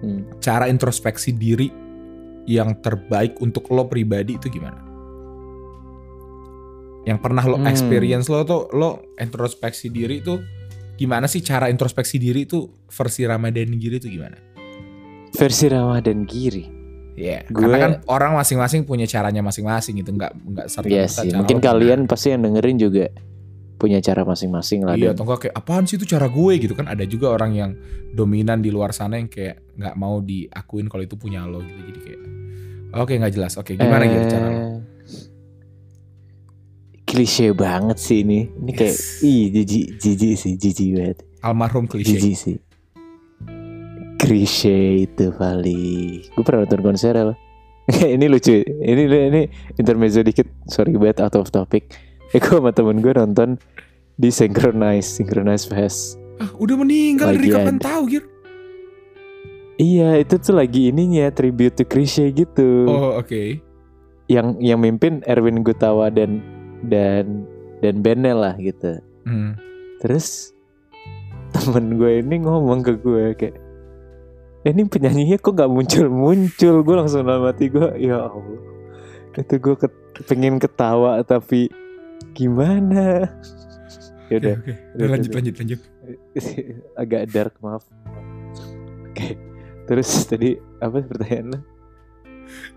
[0.04, 0.36] Hmm.
[0.44, 1.72] cara introspeksi diri
[2.44, 4.84] yang terbaik untuk lo pribadi itu gimana
[7.04, 7.68] yang pernah lo Hmm.
[7.68, 10.40] experience lo tuh lo introspeksi diri itu
[10.94, 14.38] gimana sih cara introspeksi diri itu versi Ramadan Giri itu gimana
[15.34, 16.83] Versi Ramadan Giri.
[17.14, 21.30] Ya, Gue- karena kan orang masing-masing punya caranya masing-masing itu nggak nggak serta Iya sih.
[21.30, 23.06] Mungkin lo kalian pasti yang dengerin juga
[23.76, 24.96] punya cara masing-masing lah.
[24.96, 27.72] Iya, atau enggak kayak apaan sih itu cara gue gitu kan ada juga orang yang
[28.10, 32.00] dominan di luar sana yang kayak nggak mau diakuin kalau itu punya lo gitu jadi
[32.02, 32.22] kayak
[32.96, 34.74] oke nggak jelas oke gimana gitu cara lo Eh,
[37.04, 38.50] Klise banget sih ini.
[38.50, 39.22] Ini kayak Yes.
[39.22, 41.18] ih jijik jijik sih, jijik banget.
[41.42, 42.56] almarhum klise Jijik sih.
[44.24, 46.24] Klise itu kali.
[46.32, 47.36] Gue pernah nonton konser loh.
[48.16, 48.64] ini lucu.
[48.64, 49.42] Ini ini
[49.76, 50.48] intermezzo dikit.
[50.66, 51.92] Sorry banget out of topic.
[52.32, 53.60] Eh gue sama temen gue nonton
[54.16, 56.16] di Synchronize, Synchronize Fest.
[56.34, 57.86] ah udah meninggal dari Lagi kapan ada.
[57.86, 58.24] tahu Gir
[59.76, 62.86] Iya itu tuh lagi ininya tribute to Krisye gitu.
[62.86, 63.62] oh oke
[64.26, 66.42] Yang yang mimpin Erwin Gutawa dan
[66.86, 67.46] dan
[67.82, 68.98] dan bandnya lah gitu.
[69.26, 69.54] Hmm.
[70.00, 70.54] Terus
[71.54, 73.63] temen gue ini ngomong ke gue kayak "Eh,
[74.72, 76.76] ini penyanyinya kok nggak muncul muncul.
[76.88, 78.62] Gue langsung dalam hati gue ya allah.
[79.36, 79.94] Itu gue ket,
[80.30, 81.68] pengen ketawa tapi
[82.32, 83.28] gimana?
[84.32, 84.56] Ya udah.
[84.62, 85.38] Oke, udah, udah lanjut udah.
[85.42, 85.80] lanjut lanjut.
[87.02, 87.84] Agak dark maaf.
[89.12, 89.36] Oke.
[89.84, 91.60] Terus tadi apa pertanyaan lo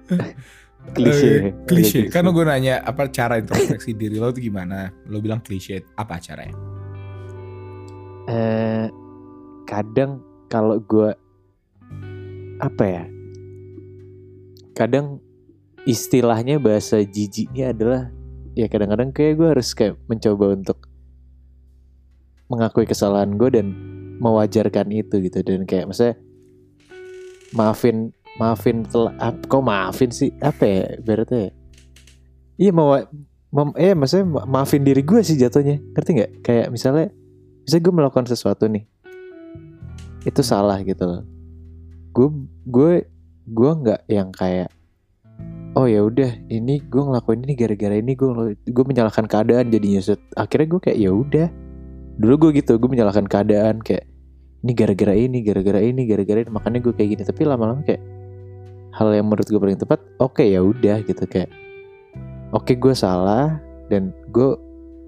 [0.97, 1.27] klise.
[1.27, 1.51] Eh, ya?
[1.67, 1.99] klise.
[2.11, 4.91] Agak kan gue nanya apa cara introspeksi diri lo tuh gimana?
[5.07, 5.87] Lo bilang klise.
[5.95, 6.55] Apa caranya
[8.27, 8.91] eh
[9.67, 11.15] kadang kalau gue
[12.63, 13.05] apa ya?
[14.77, 15.21] Kadang
[15.89, 18.13] istilahnya bahasa jijiknya adalah
[18.57, 20.79] ya kadang-kadang kayak gue harus kayak mencoba untuk
[22.47, 23.67] mengakui kesalahan gue dan
[24.21, 25.41] mewajarkan itu gitu.
[25.45, 26.17] Dan kayak maksudnya
[27.57, 30.33] maafin maafin tel ap- kok maafin sih?
[30.41, 31.51] Apa ya berarti ya?
[32.57, 32.97] Iya mau
[33.53, 35.81] mem, eh maksudnya ma- maafin diri gue sih jatuhnya.
[35.93, 36.33] Ngerti nggak?
[36.45, 37.13] Kayak misalnya
[37.67, 38.85] misalnya gue melakukan sesuatu nih
[40.27, 41.23] itu salah gitu loh
[42.17, 42.29] gue
[42.65, 42.93] gue
[43.45, 44.73] gue nggak yang kayak
[45.77, 50.21] oh ya udah ini gue ngelakuin ini gara-gara ini gue gue menyalahkan keadaan jadinya Set.
[50.33, 51.49] akhirnya gue kayak ya udah.
[52.17, 54.09] Dulu gue gitu gue menyalahkan keadaan kayak
[54.65, 56.49] ini gara-gara ini gara-gara ini gara-gara ini.
[56.49, 58.01] Makanya gue kayak gini tapi lama-lama kayak
[58.97, 61.53] hal yang menurut gue paling tepat oke ya udah gitu kayak
[62.57, 63.61] oke gue salah
[63.93, 64.57] dan gue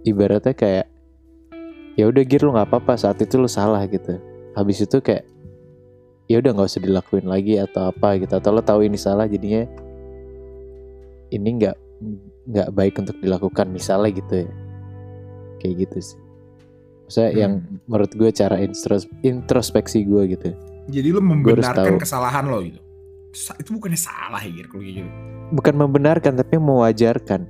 [0.04, 0.84] ibaratnya kayak
[1.96, 4.20] ya udah gir lu nggak apa-apa saat itu lu salah gitu.
[4.52, 5.24] Habis itu kayak
[6.28, 8.36] ya udah nggak usah dilakuin lagi atau apa gitu.
[8.36, 9.64] Atau lo tahu ini salah jadinya
[11.32, 11.76] ini nggak
[12.48, 14.50] nggak baik untuk dilakukan misalnya gitu ya.
[15.58, 16.18] Kayak gitu sih.
[17.08, 17.40] Saya Hmm.
[17.40, 17.52] yang
[17.88, 20.48] menurut gue cara intros introspeksi gue gitu.
[20.88, 22.80] Jadi lo membenarkan kesalahan lo gitu.
[23.60, 25.08] Itu bukannya salah ya kalau gitu.
[25.52, 27.48] Bukan membenarkan tapi mewajarkan.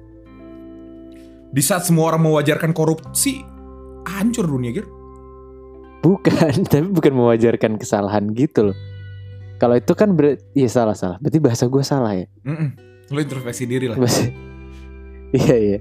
[1.49, 3.43] Di saat semua orang mewajarkan korupsi
[4.07, 4.87] hancur dunia Gir
[6.01, 8.79] bukan tapi bukan mewajarkan kesalahan gitu loh
[9.59, 11.19] Kalau itu kan ber iya salah salah.
[11.19, 12.31] Berarti bahasa gue salah ya.
[12.47, 12.79] Mm-mm.
[13.11, 13.99] Lo introspeksi diri lah.
[13.99, 14.31] Bahasa
[15.35, 15.79] Iya iya.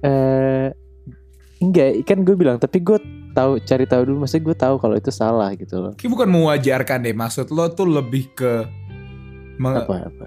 [0.00, 0.68] Eh
[1.58, 5.10] enggak, kan gue bilang tapi gue tahu cari tahu dulu maksudnya gue tahu kalau itu
[5.10, 5.92] salah gitu loh.
[5.98, 7.10] Kayak bukan mewajarkan deh.
[7.10, 8.62] Maksud lo tuh lebih ke
[9.58, 10.26] meng- Apa apa.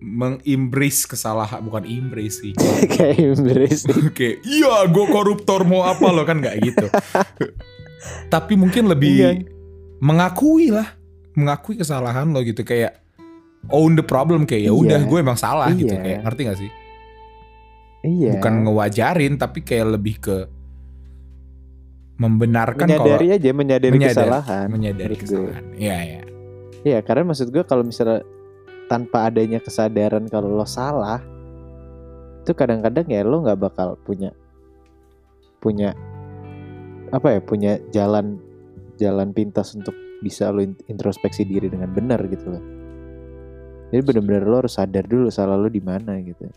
[0.00, 2.56] Mengimbris kesalahan bukan imbris sih.
[2.96, 3.84] Kayak embrace.
[3.86, 6.86] Oke, iya gue koruptor mau apa lo kan nggak gitu.
[8.32, 9.30] Tapi mungkin lebih Iya.
[10.00, 10.96] mengakui lah,
[11.32, 12.96] mengakui kesalahan lo gitu kayak
[13.68, 15.06] own the problem kayak ya udah Iya.
[15.06, 16.00] gue emang salah gitu Iya.
[16.00, 16.70] kayak ngerti gak sih?
[18.00, 18.30] Iya.
[18.40, 20.36] Bukan ngewajarin tapi kayak lebih ke
[22.16, 24.66] membenarkan menyadari kalau aja menyadari, Menyadari- kesalahan.
[24.68, 25.64] menyadari kesalahan.
[25.76, 26.20] Iya iya.
[26.80, 28.24] Iya, karena maksud gue kalau misalnya
[28.90, 31.22] tanpa adanya kesadaran kalau lo salah,
[32.42, 34.34] itu kadang-kadang ya lo nggak bakal punya
[35.62, 35.94] punya
[37.14, 38.42] apa ya punya jalan
[38.98, 42.64] jalan pintas untuk bisa lo in- introspeksi diri dengan benar gitu loh.
[43.94, 46.50] Jadi benar-benar lo harus sadar dulu salah lo di mana gitu.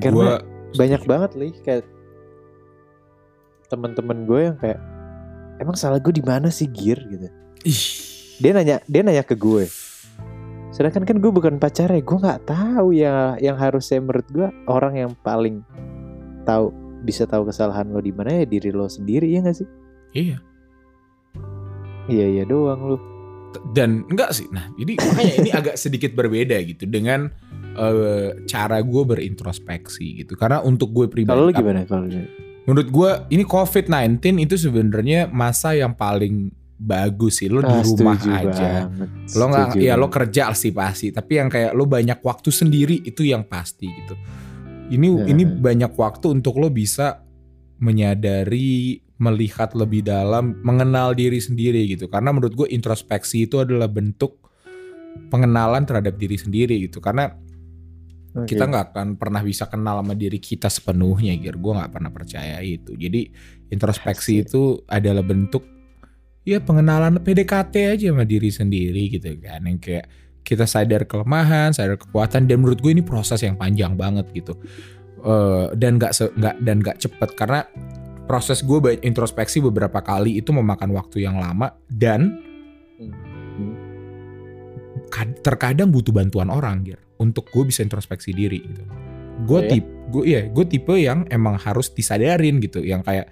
[0.00, 0.36] Karena Gua
[0.70, 1.82] Banyak banget nih kayak
[3.66, 4.78] teman-teman gue yang kayak
[5.58, 7.26] emang salah gue di mana sih gear gitu.
[7.66, 7.82] ih
[8.40, 9.66] dia nanya dia nanya ke gue
[10.80, 15.12] sedangkan kan gue bukan pacarnya gue nggak tahu ya yang harusnya menurut gue orang yang
[15.20, 15.60] paling
[16.48, 16.72] tahu
[17.04, 19.68] bisa tahu kesalahan lo di mana ya diri lo sendiri ya nggak sih?
[20.16, 20.40] Iya.
[22.08, 22.96] iya iya doang lo.
[23.76, 27.28] Dan enggak sih nah jadi makanya ini agak sedikit berbeda gitu dengan
[27.76, 30.32] eh, cara gue berintrospeksi gitu.
[30.32, 31.84] Karena untuk gue pribadi kalau gimana?
[31.84, 32.08] Kalau
[32.64, 38.16] menurut gue ini COVID-19 itu sebenarnya masa yang paling bagus sih lo di Ah, rumah
[38.16, 38.88] aja.
[38.88, 42.96] banget, lo nggak ya lo kerja sih pasti tapi yang kayak lo banyak waktu sendiri
[43.04, 44.16] itu yang pasti gitu.
[44.88, 45.24] Ini Ya.
[45.28, 47.20] ini banyak waktu untuk lo bisa
[47.78, 52.08] menyadari melihat lebih dalam mengenal diri sendiri gitu.
[52.08, 54.40] Karena menurut gue introspeksi itu adalah bentuk
[55.28, 56.98] pengenalan terhadap diri sendiri gitu.
[56.98, 57.28] Karena
[58.32, 58.56] Oke.
[58.56, 62.56] kita nggak akan pernah bisa kenal sama diri kita sepenuhnya gitu gue nggak pernah percaya
[62.64, 62.96] itu.
[62.96, 63.28] Jadi
[63.68, 64.46] introspeksi Asik.
[64.48, 65.62] itu adalah bentuk
[66.50, 70.10] ya pengenalan PDKT aja sama diri sendiri gitu kan yang kayak
[70.42, 74.58] kita sadar kelemahan sadar kekuatan dan menurut gue ini proses yang panjang banget gitu
[75.20, 77.60] Eh, dan nggak se- nggak dan nggak cepet karena
[78.24, 82.40] proses gue ba- introspeksi beberapa kali itu memakan waktu yang lama dan
[85.12, 88.80] kad- terkadang butuh bantuan orang gitu untuk gue bisa introspeksi diri gitu.
[89.44, 89.70] Gue Oh ya?
[89.76, 93.28] tipe gue ya gue tipe yang emang harus disadarin gitu yang kayak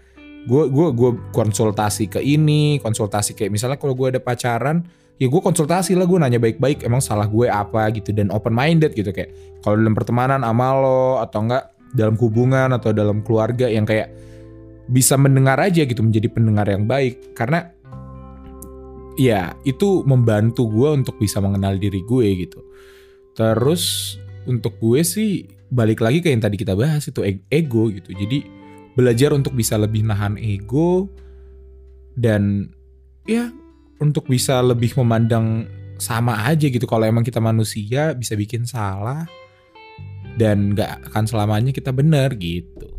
[0.48, 4.80] gue gue gue konsultasi ke ini konsultasi kayak misalnya kalau gue ada pacaran
[5.20, 7.92] ya gue konsultasi lah gue nanya baik-baik emang salah gue apa?
[7.92, 9.28] gitu dan open minded gitu kayak
[9.60, 14.12] kalau dalam pertemanan sama lo atau enggak dalam hubungan atau dalam keluarga yang kayak
[14.88, 17.36] bisa mendengar aja gitu menjadi pendengar yang baik.
[17.36, 17.68] Karena
[19.20, 22.60] ya itu membantu gue untuk bisa mengenal diri gue gitu.
[23.36, 24.16] Terus
[24.48, 28.16] untuk gue sih balik lagi ke yang tadi kita bahas itu e- ego gitu.
[28.16, 28.57] Jadi
[28.98, 31.06] belajar untuk bisa lebih nahan ego
[32.18, 32.66] dan
[33.30, 33.54] ya
[34.02, 35.70] untuk bisa lebih memandang
[36.02, 39.22] sama aja gitu kalau emang kita manusia bisa bikin salah
[40.34, 42.90] dan nggak akan selamanya kita benar gitu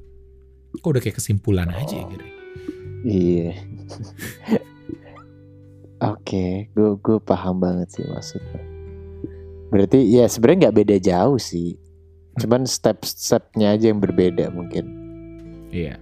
[0.80, 2.30] kok udah kayak kesimpulan aja ya Giri?
[3.04, 3.52] Iya.
[6.00, 8.64] Oke, gue gue paham banget sih maksudnya.
[9.72, 11.80] Berarti ya sebenarnya nggak beda jauh sih.
[12.40, 14.99] Cuman step-stepnya aja yang berbeda mungkin.
[15.70, 15.96] Iya.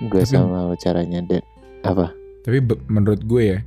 [0.00, 1.42] Gue Tapi- sama caranya dan
[1.82, 2.10] apa?
[2.42, 2.58] tapi
[2.90, 3.60] menurut gue ya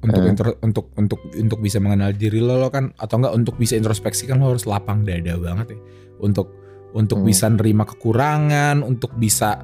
[0.00, 0.30] untuk Eh.
[0.32, 4.24] intro- untuk untuk untuk bisa mengenal diri lo, lo kan atau enggak untuk bisa introspeksi
[4.24, 5.78] kan lo harus lapang dada banget ya.
[6.18, 6.48] Untuk
[6.92, 7.28] untuk Hmm.
[7.28, 9.60] bisa nerima kekurangan untuk bisa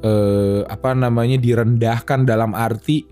[0.00, 3.04] eh, apa namanya direndahkan dalam arti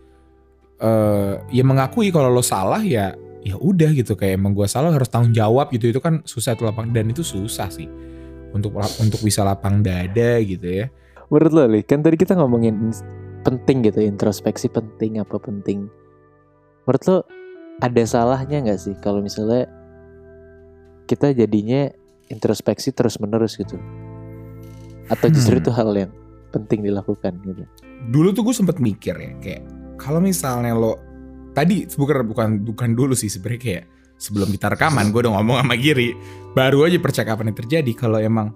[0.79, 4.15] eh, ya mengakui kalau lo salah ya ya udah gitu.
[4.15, 5.91] Kayak emang gue salah harus tanggung jawab gitu.
[5.91, 6.89] Itu kan susah tuh lapang.
[6.89, 7.85] Dan itu susah sih
[8.55, 10.87] untuk untuk bisa lapang dada gitu ya
[11.29, 12.89] Menurut lo, Li, kan tadi kita ngomongin
[13.45, 15.85] penting gitu, introspeksi penting apa penting.
[16.89, 17.19] Menurut lo
[17.85, 19.69] ada salahnya nggak sih kalau misalnya
[21.05, 21.93] kita jadinya
[22.33, 23.77] introspeksi terus menerus gitu?
[25.13, 25.63] Atau justru Hmm.
[25.65, 26.13] itu hal yang
[26.49, 27.65] penting dilakukan gitu?
[28.09, 29.63] dulu tuh gue sempet mikir ya kayak
[29.99, 30.97] kalau misalnya lo
[31.53, 33.85] tadi bukan bukan bukan dulu sih sebenarnya kayak
[34.19, 36.13] sebelum kita rekaman gue udah ngomong sama Giri.
[36.53, 38.51] Baru aja percakapan yang terjadi kalau emang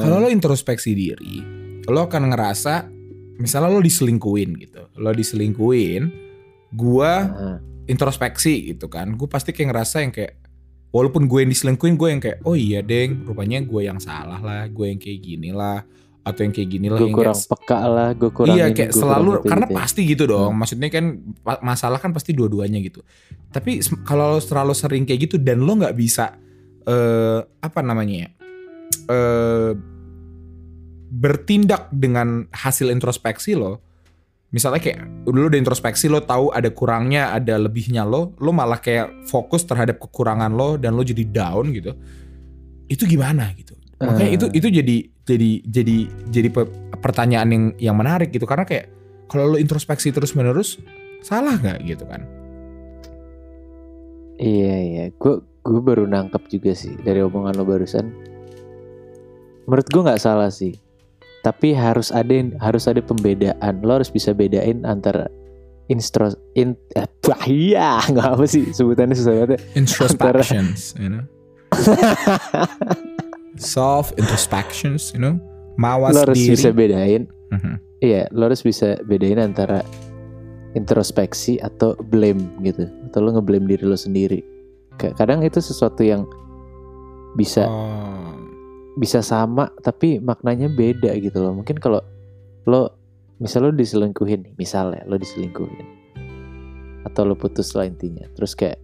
[0.00, 1.44] kalau lo introspeksi diri
[1.84, 2.88] lo akan ngerasa
[3.36, 6.02] misalnya lo diselingkuin gitu lo diselingkuin
[6.72, 10.40] gue Ah, introspeksi gitu kan gue pasti kayak ngerasa yang kayak
[10.88, 14.64] walaupun gue yang diselingkuin gue yang kayak oh iya deng rupanya gue yang salah lah
[14.66, 15.84] gue yang kayak gini lah
[16.24, 18.96] atau yang kayak gini lah gue kurang kayak- peka lah gue kurang iya kayak gua
[18.96, 20.50] kurang selalu itu karena gitu pasti gitu dong.
[20.50, 20.58] Hmm.
[20.64, 21.04] maksudnya kan
[21.60, 23.04] masalah kan pasti dua-duanya gitu.
[23.52, 26.32] Tapi kalau lo terlalu sering kayak gitu dan lo nggak bisa
[26.84, 28.28] eh apa namanya ya
[29.06, 29.72] eh
[31.14, 33.78] bertindak dengan hasil introspeksi lo
[34.50, 39.28] misalnya kayak lo udah introspeksi lo tahu ada kurangnya ada lebihnya lo lo malah kayak
[39.28, 41.92] fokus terhadap kekurangan lo dan lo jadi down gitu.
[42.88, 44.36] Itu gimana gitu makanya Eh.
[44.36, 45.96] itu itu jadi jadi jadi
[46.28, 48.90] jadi pe- pertanyaan yang yang menarik gitu karena kayak
[49.26, 50.76] kalau lo introspeksi terus menerus
[51.20, 52.22] salah nggak gitu kan
[54.34, 58.10] Iya iya, gue gue baru nangkep juga sih dari omongan lo barusan.
[59.64, 60.74] Menurut gue nggak salah sih,
[61.40, 63.78] tapi harus ada harus ada pembedaan.
[63.80, 65.30] Lo harus bisa bedain antara
[65.86, 69.50] instro in eh, wah, iya nggak apa sih sebutannya susah banget.
[69.54, 69.58] ya.
[69.76, 71.22] introspections you know
[73.56, 75.38] self introspections you know
[75.74, 77.26] mawas Lo harus diri bisa bedain.
[77.50, 77.74] Mhm.
[77.98, 79.82] Iya, lo harus bisa bedain antara
[80.74, 84.42] introspeksi atau blame gitu, atau lo ngeblame diri lo sendiri.
[84.98, 86.26] Kayak Kadang itu sesuatu yang
[87.34, 88.38] bisa Oh.
[88.94, 91.58] bisa sama tapi maknanya beda gitu loh.
[91.58, 91.98] Mungkin kalau
[92.70, 92.94] lo
[93.42, 95.86] misal lo diselingkuhin nih, misalnya lo diselingkuhin
[97.02, 98.26] atau lo putus lah intinya.
[98.38, 98.78] Terus kayak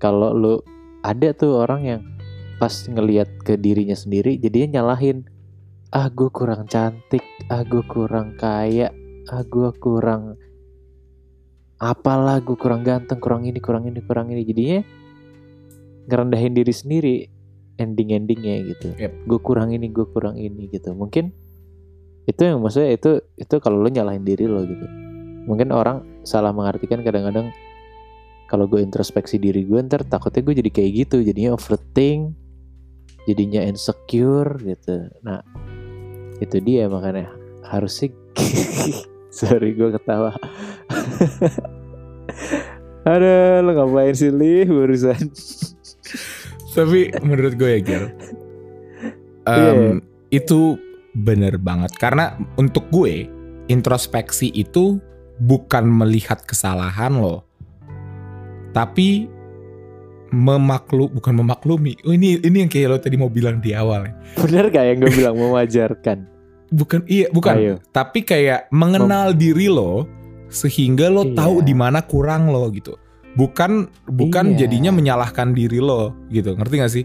[0.00, 0.64] kalau lo
[1.04, 2.00] ada tuh orang yang
[2.58, 5.24] pas ngelihat ke dirinya sendiri jadinya nyalahin
[5.88, 8.92] ah gue kurang cantik, ah gue kurang kaya,
[9.32, 10.36] ah gue kurang
[11.80, 14.42] apalah gue kurang ganteng, kurang ini, kurang ini, kurang ini.
[14.44, 14.78] Jadinya
[16.08, 17.16] ngerendahin diri sendiri
[17.78, 18.88] ending-endingnya gitu.
[18.98, 19.12] Yep.
[19.24, 20.92] Gue kurang ini, gue kurang ini gitu.
[20.92, 21.32] Mungkin
[22.28, 24.84] itu yang maksudnya itu itu kalau lo nyalahin diri lo gitu.
[25.48, 27.48] Mungkin orang salah mengartikan kadang-kadang
[28.44, 32.36] kalau gue introspeksi diri gue ntar takutnya gue jadi kayak gitu, jadinya overthink,
[33.26, 35.08] jadinya insecure gitu.
[35.24, 35.42] Nah
[36.38, 37.32] itu dia makanya
[37.66, 38.12] harus sih.
[39.38, 40.36] Sorry gue ketawa.
[43.08, 45.32] Ada lo ngapain sih lih barusan?
[46.78, 48.04] tapi menurut gue ya Gil
[49.50, 49.78] em, Iya.
[50.30, 50.78] itu
[51.18, 53.26] bener banget karena untuk gue
[53.66, 55.02] introspeksi itu
[55.42, 57.42] bukan melihat kesalahan lo
[58.70, 59.26] tapi
[60.30, 64.12] memaklu bukan memaklumi oh, ini ini yang kayak lo tadi mau bilang di awal ya
[64.36, 66.18] Bener gak yang gue bilang mewajarkan?
[66.78, 67.74] bukan iya bukan Ayo.
[67.90, 70.04] tapi kayak mengenal diri lo
[70.48, 71.36] sehingga lo Iya.
[71.36, 72.96] tahu di mana kurang lo gitu
[73.34, 74.68] bukan bukan Iya.
[74.68, 77.04] jadinya menyalahkan diri lo gitu ngerti gak sih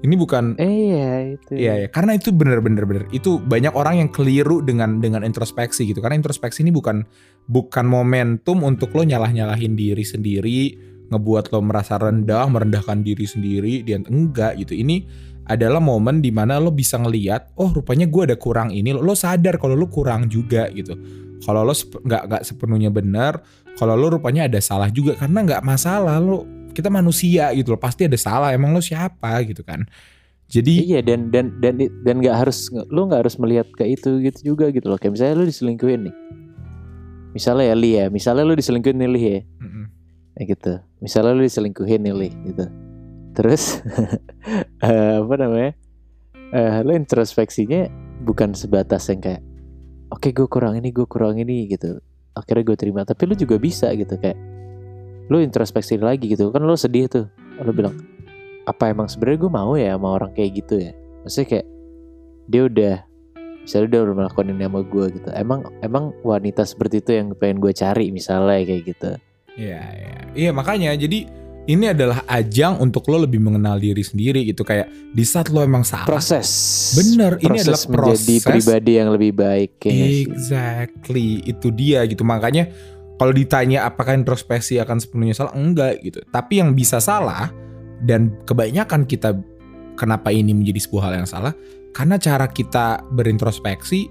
[0.00, 1.52] ini bukan Eh iya itu.
[1.60, 3.04] Iya ya, karena itu bener-bener bener.
[3.12, 6.00] Itu banyak orang yang keliru dengan dengan introspeksi gitu.
[6.00, 7.04] Karena introspeksi ini bukan
[7.44, 10.72] bukan momentum untuk lo nyalah-nyalahin diri sendiri,
[11.10, 13.82] ngebuat lo merasa rendah, merendahkan diri sendiri.
[13.82, 14.78] Dia enggak gitu.
[14.78, 18.94] Ini adalah momen di mana lo bisa ngeliat, oh rupanya gue ada kurang ini.
[18.94, 20.94] Lo sadar kalau lo kurang juga gitu.
[21.42, 23.42] Kalau lo sep- nggak nggak sepenuhnya benar,
[23.74, 28.06] kalau lo rupanya ada salah juga karena nggak masalah lo kita manusia gitu loh pasti
[28.06, 29.82] ada salah emang lo siapa gitu kan
[30.50, 34.54] jadi Iya dan dan dan dan nggak harus lu nggak harus melihat ke itu gitu
[34.54, 34.98] juga gitu loh.
[34.98, 36.14] Kayak misalnya lu diselingkuhin nih.
[37.30, 39.40] Misalnya ya Li ya, misalnya lu diselingkuhin nih Li ya.
[39.62, 39.79] Mm-mm.
[40.40, 40.80] Gitu.
[41.04, 42.64] Misalnya lu diselingkuhin nih Li gitu.
[43.36, 43.84] Terus
[44.86, 45.72] eh, apa namanya?
[46.50, 47.86] Eh lu introspeksinya
[48.24, 49.44] bukan sebatas yang kayak
[50.08, 52.00] oke gue kurang ini, gue kurang ini gitu.
[52.32, 53.04] Akhirnya gue terima.
[53.04, 54.38] Tapi lu juga bisa gitu kayak
[55.28, 56.48] lu introspeksi lagi gitu.
[56.48, 57.26] Kan lu sedih tuh.
[57.60, 57.94] Lu bilang
[58.70, 60.92] apa emang sebenarnya gue mau ya sama orang kayak gitu ya
[61.24, 61.66] maksudnya kayak
[62.50, 62.96] dia udah
[63.66, 67.58] misalnya dia udah melakukan ini sama gue gitu emang emang wanita seperti itu yang pengen
[67.58, 69.10] gue cari misalnya kayak gitu
[69.60, 70.18] Iya, iya.
[70.30, 71.28] Iya, makanya jadi
[71.68, 75.84] ini adalah ajang untuk lo lebih mengenal diri sendiri gitu kayak di saat lo emang
[75.84, 76.08] salah.
[76.08, 76.48] proses
[76.96, 78.48] Bener, ini proses adalah menjadi proses.
[78.48, 80.24] pribadi yang lebih baik sih.
[80.24, 82.24] Exactly, itu dia gitu.
[82.24, 82.72] Makanya
[83.20, 86.24] kalau ditanya apakah introspeksi akan sepenuhnya salah, enggak gitu.
[86.32, 87.52] Tapi yang bisa salah
[88.00, 89.36] dan kebanyakan kita
[90.00, 91.52] kenapa ini menjadi sebuah hal yang salah
[91.92, 94.08] karena cara kita berintrospeksi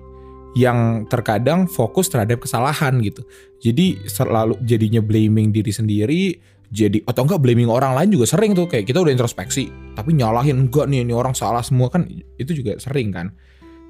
[0.57, 3.21] yang terkadang fokus terhadap kesalahan gitu.
[3.61, 6.23] Jadi selalu jadinya blaming diri sendiri,
[6.69, 10.69] jadi atau enggak blaming orang lain juga sering tuh kayak kita udah introspeksi tapi nyalahin
[10.69, 12.05] enggak nih ini orang salah semua kan
[12.37, 13.33] itu juga sering kan.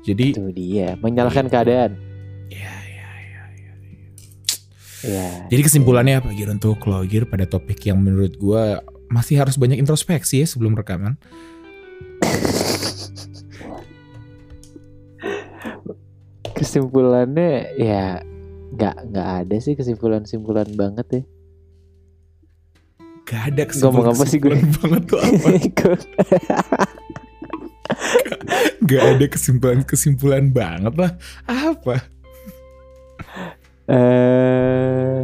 [0.08, 2.00] Jadi itu dia menyalahkan keadaan
[2.48, 3.44] ya ya ya.
[5.04, 8.80] ya Jadi kesimpulannya apa Gir untuk lo Gir pada topik yang menurut gua
[9.12, 11.20] masih harus banyak introspeksi ya sebelum rekaman.
[16.60, 18.20] kesimpulannya ya
[18.76, 21.24] nggak nggak ada sih kesimpulan kesimpulan banget ya
[23.30, 24.58] Gak ada Ngomong apa sih gue?
[24.58, 25.50] kesimpulan banget tuh apa?
[28.90, 31.12] Gak ada kesimpulan-kesimpulan banget lah.
[31.46, 31.96] Apa?
[33.90, 35.22] eh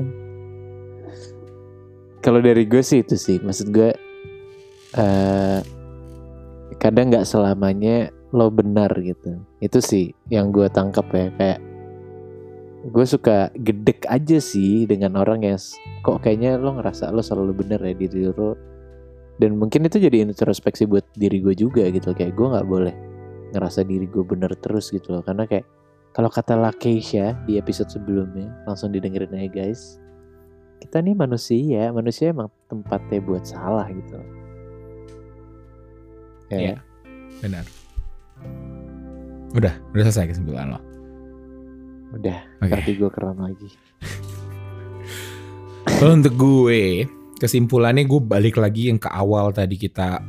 [2.22, 3.90] kalau dari gue sih itu sih, maksud gue
[4.98, 5.60] eh
[6.78, 9.42] kadang nggak selamanya lo benar gitu.
[9.66, 11.60] Itu sih yang gue tangkap ya kayak
[12.86, 15.74] gue suka gedek aja sih dengan orang yang s-
[16.06, 18.54] kok kayaknya lo ngerasa lo selalu bener ya diri lo
[19.42, 22.94] dan mungkin itu jadi introspeksi buat diri gue juga gitu kayak gue nggak boleh
[23.58, 25.66] ngerasa diri gue bener terus gitu loh karena kayak
[26.14, 29.98] kalau kata Lakeisha di episode sebelumnya langsung didengerin aja guys
[30.78, 34.30] kita nih manusia manusia emang tempatnya buat salah gitu loh.
[36.48, 36.76] ya Iya.
[37.42, 37.66] Benar.
[39.54, 40.82] Udah, udah selesai kesimpulan lo.
[42.16, 42.72] udah Oke.
[42.72, 43.70] nanti gue keram lagi
[45.96, 47.08] Kalau untuk gue,
[47.40, 50.20] kesimpulannya gue balik lagi yang ke awal tadi kita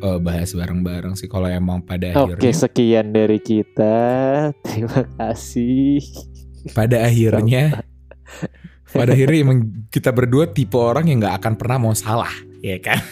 [0.00, 1.28] eh, bahas bareng-bareng sih.
[1.28, 3.96] Kalau emang pada oke akhirnya, sekian dari kita
[4.64, 6.00] terima kasih
[6.72, 7.84] pada akhirnya,
[8.88, 9.58] pada akhirnya emang
[9.94, 12.32] kita berdua tipe orang yang nggak akan pernah mau salah,
[12.64, 13.02] ya kan?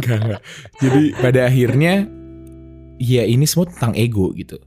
[0.00, 0.42] Nggak, nggak.
[0.80, 1.94] Jadi pada akhirnya,
[2.96, 4.60] ya ini semua tentang ego gitu.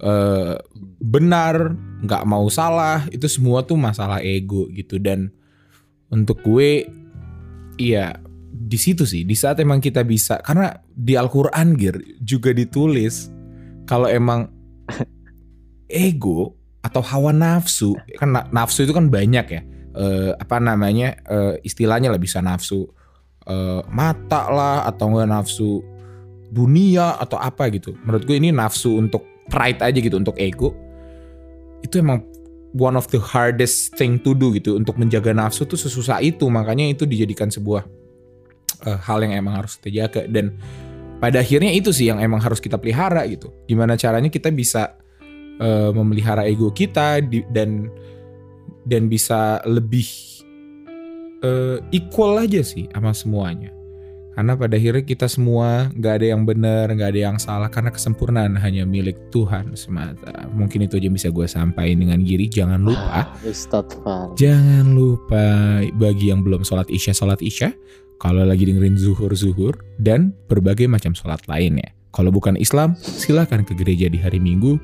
[0.00, 0.56] Eh,
[1.04, 4.96] benar, nggak mau salah, itu semua tuh masalah ego gitu.
[4.96, 5.28] Dan
[6.08, 6.88] untuk gue,
[7.76, 8.16] iya
[8.48, 13.28] di situ sih, di saat emang kita bisa, karena di Al-Quran Gir juga ditulis
[13.84, 14.48] kalau emang
[15.92, 19.62] ego atau hawa nafsu, kan na- nafsu itu kan banyak ya.
[19.90, 22.86] Eh, apa namanya eh, istilahnya lah bisa nafsu
[23.42, 25.82] eh, mata lah atau enggak nafsu
[26.50, 27.94] dunia atau apa gitu.
[28.02, 30.74] Menurut gue ini nafsu untuk pride aja gitu untuk ego.
[31.80, 32.26] Itu emang
[32.74, 36.46] one of the hardest thing to do gitu untuk menjaga nafsu tuh sesusah itu.
[36.50, 37.86] Makanya itu dijadikan sebuah
[38.86, 40.54] eh, hal yang emang harus kita jaga dan
[41.20, 43.52] pada akhirnya itu sih yang emang harus kita pelihara gitu.
[43.70, 44.98] Gimana caranya kita bisa
[45.60, 47.88] eh, memelihara ego kita di- dan
[48.86, 50.06] dan bisa lebih
[51.44, 53.79] eh, equal aja sih sama semuanya.
[54.30, 58.54] Karena pada akhirnya kita semua nggak ada yang benar, nggak ada yang salah karena kesempurnaan
[58.56, 60.46] hanya milik Tuhan semata.
[60.54, 62.46] Mungkin itu aja yang bisa gue sampaikan dengan Giri.
[62.46, 63.34] Jangan lupa,
[64.38, 65.44] jangan lupa
[65.98, 67.74] bagi yang belum sholat isya sholat isya.
[68.20, 71.90] Kalau lagi dengerin zuhur zuhur dan berbagai macam sholat lainnya.
[72.10, 74.76] Kalau bukan Islam, silakan ke gereja di hari Minggu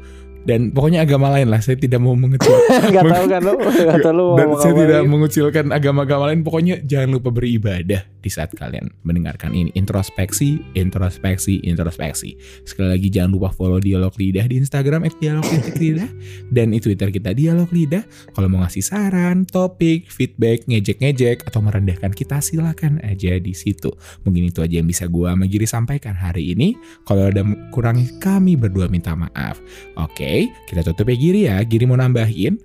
[0.47, 1.59] dan pokoknya agama lain lah.
[1.59, 2.55] Saya tidak mau mengecil
[2.95, 6.47] nggak tahu kan lo nggak tahu lo dan saya tidak mengucilkan agama-agama lain.
[6.47, 9.75] Pokoknya jangan lupa beribadah di saat kalian mendengarkan ini.
[9.75, 12.39] Introspeksi, introspeksi, introspeksi.
[12.63, 16.11] Sekali lagi jangan lupa follow Dialog Lidah di Instagram @dialog_lidah
[16.55, 18.07] dan di Twitter kita Dialog Lidah.
[18.35, 23.91] Kalau mau ngasih saran, topik, feedback, ngejek-ngejek atau merendahkan kita silakan aja di situ.
[24.23, 26.79] Mungkin itu aja yang bisa gua sama Giri sampaikan hari ini.
[27.03, 27.43] Kalau ada
[27.75, 29.59] kurang kami berdua minta maaf.
[29.97, 30.36] Oke,
[30.69, 31.57] kita tutup ya Giri ya.
[31.65, 32.61] Giri mau nambahin?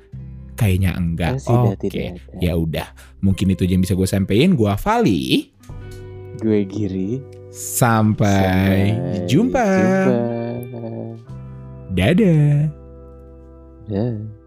[0.60, 1.42] Kayaknya enggak.
[1.48, 1.90] Oke.
[1.90, 2.38] ada.
[2.38, 2.88] Ya udah,
[3.24, 4.54] mungkin itu aja yang bisa gue sampein.
[4.54, 5.50] Gua Vali.
[6.42, 9.62] gue Giri Sampai, Sampai jumpa.
[9.62, 10.18] jumpa.
[11.92, 12.72] Dadah.
[13.92, 14.41] Dah.